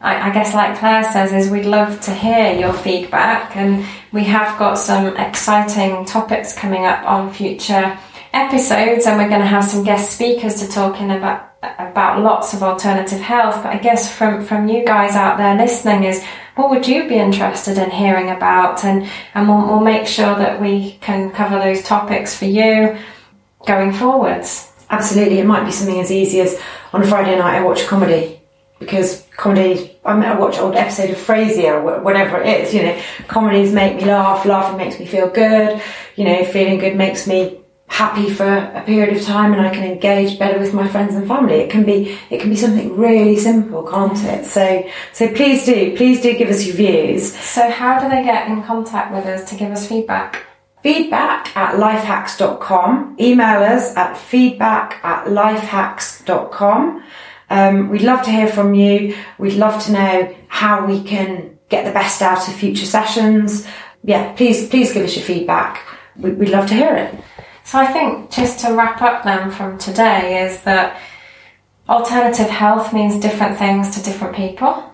I, 0.06 0.30
I 0.30 0.32
guess, 0.32 0.54
like 0.54 0.78
Claire 0.78 1.02
says, 1.02 1.32
is 1.32 1.50
we'd 1.50 1.66
love 1.66 2.00
to 2.02 2.14
hear 2.14 2.52
your 2.52 2.72
feedback, 2.72 3.56
and 3.56 3.84
we 4.12 4.22
have 4.24 4.56
got 4.56 4.74
some 4.74 5.16
exciting 5.16 6.04
topics 6.04 6.56
coming 6.56 6.84
up 6.86 7.04
on 7.04 7.32
future 7.32 7.98
episodes, 8.32 9.06
and 9.06 9.18
we're 9.18 9.28
going 9.28 9.40
to 9.40 9.46
have 9.46 9.64
some 9.64 9.82
guest 9.82 10.12
speakers 10.12 10.60
to 10.60 10.68
talk 10.68 11.00
in 11.00 11.10
about 11.10 11.42
about 11.60 12.22
lots 12.22 12.54
of 12.54 12.62
alternative 12.62 13.18
health. 13.18 13.56
But 13.64 13.74
I 13.74 13.78
guess 13.78 14.14
from 14.16 14.44
from 14.44 14.68
you 14.68 14.84
guys 14.84 15.16
out 15.16 15.38
there 15.38 15.56
listening 15.56 16.04
is 16.04 16.24
what 16.54 16.70
would 16.70 16.86
you 16.86 17.08
be 17.08 17.16
interested 17.16 17.76
in 17.76 17.90
hearing 17.90 18.30
about, 18.30 18.84
and 18.84 19.10
and 19.34 19.48
we'll, 19.48 19.66
we'll 19.66 19.80
make 19.80 20.06
sure 20.06 20.36
that 20.36 20.60
we 20.62 20.98
can 21.00 21.32
cover 21.32 21.58
those 21.58 21.82
topics 21.82 22.38
for 22.38 22.44
you 22.44 22.96
going 23.66 23.92
forwards. 23.92 24.72
Absolutely, 24.88 25.40
it 25.40 25.46
might 25.46 25.64
be 25.64 25.72
something 25.72 25.98
as 25.98 26.12
easy 26.12 26.40
as 26.42 26.62
on 26.92 27.02
a 27.02 27.06
Friday 27.06 27.36
night 27.36 27.58
I 27.58 27.64
watch 27.64 27.88
comedy 27.88 28.35
because 28.78 29.26
comedy. 29.36 29.96
I 30.04 30.14
mean, 30.14 30.24
I 30.24 30.38
watch 30.38 30.58
old 30.58 30.76
episode 30.76 31.10
of 31.10 31.16
Frasier 31.16 31.82
or 31.82 32.00
whatever 32.00 32.40
it 32.40 32.60
is. 32.60 32.74
You 32.74 32.82
know, 32.82 33.02
comedies 33.28 33.72
make 33.72 33.96
me 33.96 34.04
laugh. 34.04 34.44
Laughing 34.44 34.76
makes 34.76 34.98
me 34.98 35.06
feel 35.06 35.28
good. 35.28 35.80
You 36.16 36.24
know, 36.24 36.44
feeling 36.44 36.78
good 36.78 36.96
makes 36.96 37.26
me 37.26 37.60
happy 37.88 38.28
for 38.28 38.44
a 38.44 38.82
period 38.84 39.16
of 39.16 39.22
time 39.22 39.52
and 39.52 39.62
I 39.62 39.70
can 39.72 39.84
engage 39.84 40.38
better 40.38 40.58
with 40.58 40.74
my 40.74 40.86
friends 40.88 41.14
and 41.14 41.26
family. 41.26 41.54
It 41.56 41.70
can 41.70 41.84
be 41.84 42.18
it 42.30 42.40
can 42.40 42.50
be 42.50 42.56
something 42.56 42.96
really 42.96 43.36
simple, 43.36 43.84
can't 43.84 44.22
it? 44.24 44.44
So 44.44 44.88
so 45.12 45.32
please 45.32 45.64
do, 45.64 45.96
please 45.96 46.20
do 46.20 46.36
give 46.36 46.48
us 46.48 46.66
your 46.66 46.76
views. 46.76 47.32
So 47.36 47.70
how 47.70 48.00
do 48.00 48.08
they 48.08 48.22
get 48.22 48.48
in 48.48 48.62
contact 48.62 49.14
with 49.14 49.24
us 49.26 49.48
to 49.50 49.56
give 49.56 49.70
us 49.70 49.86
feedback? 49.86 50.44
Feedback 50.82 51.56
at 51.56 51.76
lifehacks.com. 51.76 53.16
Email 53.18 53.62
us 53.62 53.96
at 53.96 54.16
feedback 54.16 55.00
at 55.02 55.26
lifehacks.com. 55.26 57.02
Um, 57.50 57.88
we'd 57.90 58.02
love 58.02 58.24
to 58.24 58.30
hear 58.30 58.48
from 58.48 58.74
you. 58.74 59.16
We'd 59.38 59.54
love 59.54 59.82
to 59.84 59.92
know 59.92 60.36
how 60.48 60.86
we 60.86 61.02
can 61.02 61.58
get 61.68 61.84
the 61.84 61.92
best 61.92 62.22
out 62.22 62.48
of 62.48 62.54
future 62.54 62.86
sessions. 62.86 63.66
Yeah, 64.04 64.32
please, 64.32 64.68
please 64.68 64.92
give 64.92 65.04
us 65.04 65.16
your 65.16 65.24
feedback. 65.24 65.84
We, 66.16 66.32
we'd 66.32 66.48
love 66.48 66.68
to 66.68 66.74
hear 66.74 66.96
it. 66.96 67.14
So 67.64 67.78
I 67.78 67.86
think 67.92 68.30
just 68.30 68.60
to 68.60 68.74
wrap 68.74 69.02
up 69.02 69.24
then 69.24 69.50
from 69.50 69.78
today 69.78 70.44
is 70.44 70.62
that 70.62 71.00
alternative 71.88 72.48
health 72.48 72.92
means 72.92 73.20
different 73.20 73.58
things 73.58 73.96
to 73.96 74.02
different 74.02 74.36
people. 74.36 74.92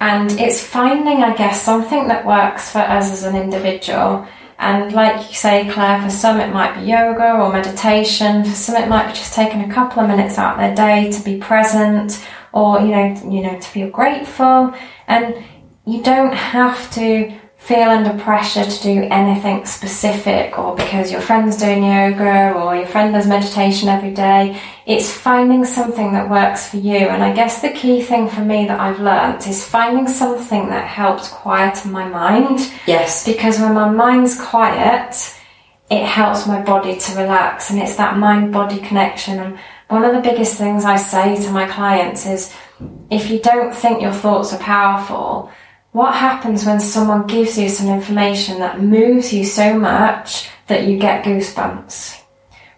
And 0.00 0.32
it's 0.32 0.64
finding, 0.64 1.22
I 1.22 1.34
guess, 1.36 1.62
something 1.62 2.08
that 2.08 2.26
works 2.26 2.70
for 2.70 2.78
us 2.78 3.12
as 3.12 3.22
an 3.22 3.36
individual. 3.36 4.26
And 4.62 4.92
like 4.92 5.28
you 5.28 5.34
say, 5.34 5.68
Claire, 5.68 6.00
for 6.00 6.08
some 6.08 6.38
it 6.38 6.52
might 6.52 6.78
be 6.78 6.86
yoga 6.86 7.32
or 7.32 7.52
meditation. 7.52 8.44
For 8.44 8.54
some 8.54 8.76
it 8.76 8.88
might 8.88 9.08
be 9.08 9.14
just 9.14 9.34
taking 9.34 9.60
a 9.60 9.74
couple 9.74 10.00
of 10.00 10.08
minutes 10.08 10.38
out 10.38 10.54
of 10.54 10.60
their 10.60 10.74
day 10.74 11.10
to 11.10 11.24
be 11.24 11.36
present 11.38 12.24
or, 12.52 12.78
you 12.80 12.92
know, 12.92 13.20
you 13.28 13.42
know, 13.42 13.58
to 13.58 13.68
feel 13.68 13.90
grateful. 13.90 14.72
And 15.08 15.44
you 15.84 16.00
don't 16.00 16.32
have 16.32 16.88
to 16.92 17.36
feel 17.64 17.90
under 17.90 18.20
pressure 18.20 18.64
to 18.64 18.82
do 18.82 19.06
anything 19.12 19.64
specific 19.64 20.58
or 20.58 20.74
because 20.74 21.12
your 21.12 21.20
friend's 21.20 21.56
doing 21.56 21.84
yoga 21.84 22.52
or 22.54 22.74
your 22.74 22.86
friend 22.86 23.14
does 23.14 23.24
meditation 23.28 23.88
every 23.88 24.10
day. 24.10 24.60
It's 24.84 25.12
finding 25.12 25.64
something 25.64 26.12
that 26.12 26.28
works 26.28 26.68
for 26.68 26.78
you. 26.78 26.96
And 26.96 27.22
I 27.22 27.32
guess 27.32 27.62
the 27.62 27.70
key 27.70 28.02
thing 28.02 28.28
for 28.28 28.40
me 28.40 28.66
that 28.66 28.80
I've 28.80 28.98
learnt 28.98 29.46
is 29.46 29.64
finding 29.64 30.08
something 30.08 30.70
that 30.70 30.88
helps 30.88 31.28
quieten 31.28 31.92
my 31.92 32.08
mind. 32.08 32.68
Yes. 32.84 33.24
Because 33.24 33.60
when 33.60 33.74
my 33.74 33.88
mind's 33.88 34.40
quiet, 34.40 35.14
it 35.88 36.04
helps 36.04 36.48
my 36.48 36.60
body 36.62 36.98
to 36.98 37.14
relax 37.14 37.70
and 37.70 37.78
it's 37.78 37.94
that 37.94 38.18
mind 38.18 38.52
body 38.52 38.80
connection. 38.80 39.38
And 39.38 39.56
one 39.86 40.04
of 40.04 40.12
the 40.12 40.28
biggest 40.28 40.58
things 40.58 40.84
I 40.84 40.96
say 40.96 41.40
to 41.40 41.52
my 41.52 41.68
clients 41.68 42.26
is 42.26 42.52
if 43.08 43.30
you 43.30 43.38
don't 43.38 43.72
think 43.72 44.02
your 44.02 44.12
thoughts 44.12 44.52
are 44.52 44.58
powerful, 44.58 45.52
what 45.92 46.14
happens 46.14 46.64
when 46.64 46.80
someone 46.80 47.26
gives 47.26 47.58
you 47.58 47.68
some 47.68 47.88
information 47.88 48.58
that 48.60 48.82
moves 48.82 49.32
you 49.32 49.44
so 49.44 49.78
much 49.78 50.48
that 50.66 50.84
you 50.84 50.98
get 50.98 51.24
goosebumps? 51.24 52.18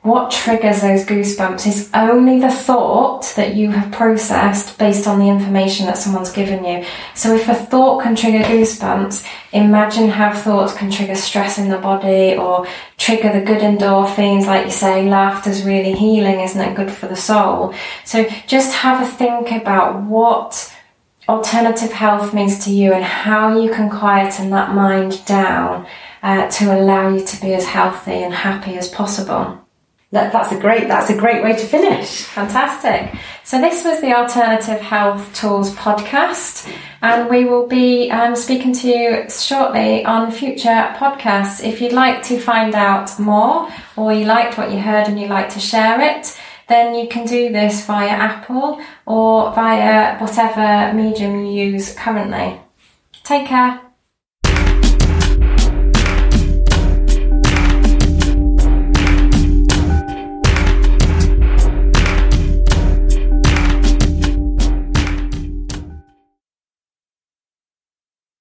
What 0.02 0.30
triggers 0.30 0.82
those 0.82 1.06
goosebumps 1.06 1.66
is 1.66 1.90
only 1.94 2.38
the 2.38 2.50
thought 2.50 3.32
that 3.36 3.54
you 3.54 3.70
have 3.70 3.90
processed 3.90 4.76
based 4.78 5.06
on 5.06 5.18
the 5.18 5.28
information 5.28 5.86
that 5.86 5.96
someone's 5.96 6.30
given 6.30 6.62
you. 6.62 6.84
So 7.14 7.34
if 7.34 7.48
a 7.48 7.54
thought 7.54 8.02
can 8.02 8.14
trigger 8.14 8.44
goosebumps, 8.44 9.26
imagine 9.52 10.08
how 10.08 10.34
thoughts 10.34 10.74
can 10.74 10.90
trigger 10.90 11.14
stress 11.14 11.56
in 11.56 11.70
the 11.70 11.78
body 11.78 12.36
or 12.36 12.66
trigger 12.98 13.32
the 13.32 13.46
good 13.46 13.62
endorphins, 13.62 14.44
like 14.44 14.66
you 14.66 14.72
say, 14.72 15.08
laughter's 15.08 15.62
really 15.62 15.94
healing, 15.94 16.40
isn't 16.40 16.60
it? 16.60 16.76
Good 16.76 16.90
for 16.90 17.06
the 17.06 17.16
soul. 17.16 17.74
So 18.04 18.28
just 18.46 18.74
have 18.74 19.02
a 19.02 19.10
think 19.10 19.52
about 19.52 20.02
what 20.02 20.73
alternative 21.28 21.92
health 21.92 22.34
means 22.34 22.64
to 22.64 22.70
you 22.70 22.92
and 22.92 23.04
how 23.04 23.58
you 23.60 23.70
can 23.70 23.90
quieten 23.90 24.50
that 24.50 24.74
mind 24.74 25.24
down 25.24 25.86
uh, 26.22 26.48
to 26.48 26.78
allow 26.78 27.08
you 27.08 27.24
to 27.24 27.40
be 27.40 27.54
as 27.54 27.66
healthy 27.66 28.22
and 28.22 28.34
happy 28.34 28.76
as 28.76 28.88
possible. 28.88 29.60
That, 30.14 30.32
that's 30.32 30.52
a 30.52 30.60
great 30.60 30.86
that's 30.86 31.10
a 31.10 31.16
great 31.16 31.42
way 31.42 31.54
to 31.54 31.66
finish. 31.66 32.22
Fantastic. 32.22 33.18
So 33.42 33.60
this 33.60 33.84
was 33.84 34.00
the 34.00 34.14
Alternative 34.14 34.80
Health 34.80 35.34
Tools 35.34 35.74
podcast, 35.74 36.72
and 37.02 37.28
we 37.28 37.44
will 37.44 37.66
be 37.66 38.12
um, 38.12 38.36
speaking 38.36 38.72
to 38.74 38.88
you 38.88 39.28
shortly 39.28 40.04
on 40.04 40.30
future 40.30 40.94
podcasts. 40.96 41.64
If 41.64 41.80
you'd 41.80 41.92
like 41.92 42.22
to 42.24 42.38
find 42.38 42.76
out 42.76 43.18
more, 43.18 43.68
or 43.96 44.12
you 44.12 44.24
liked 44.24 44.56
what 44.56 44.70
you 44.70 44.78
heard 44.78 45.08
and 45.08 45.20
you'd 45.20 45.30
like 45.30 45.48
to 45.54 45.60
share 45.60 46.00
it, 46.00 46.38
then 46.68 46.94
you 46.94 47.08
can 47.08 47.26
do 47.26 47.52
this 47.52 47.84
via 47.86 48.08
Apple 48.08 48.80
or 49.06 49.52
via 49.52 50.18
whatever 50.18 50.92
medium 50.96 51.44
you 51.44 51.72
use 51.72 51.94
currently. 51.94 52.60
Take 53.22 53.46
care. 53.46 53.83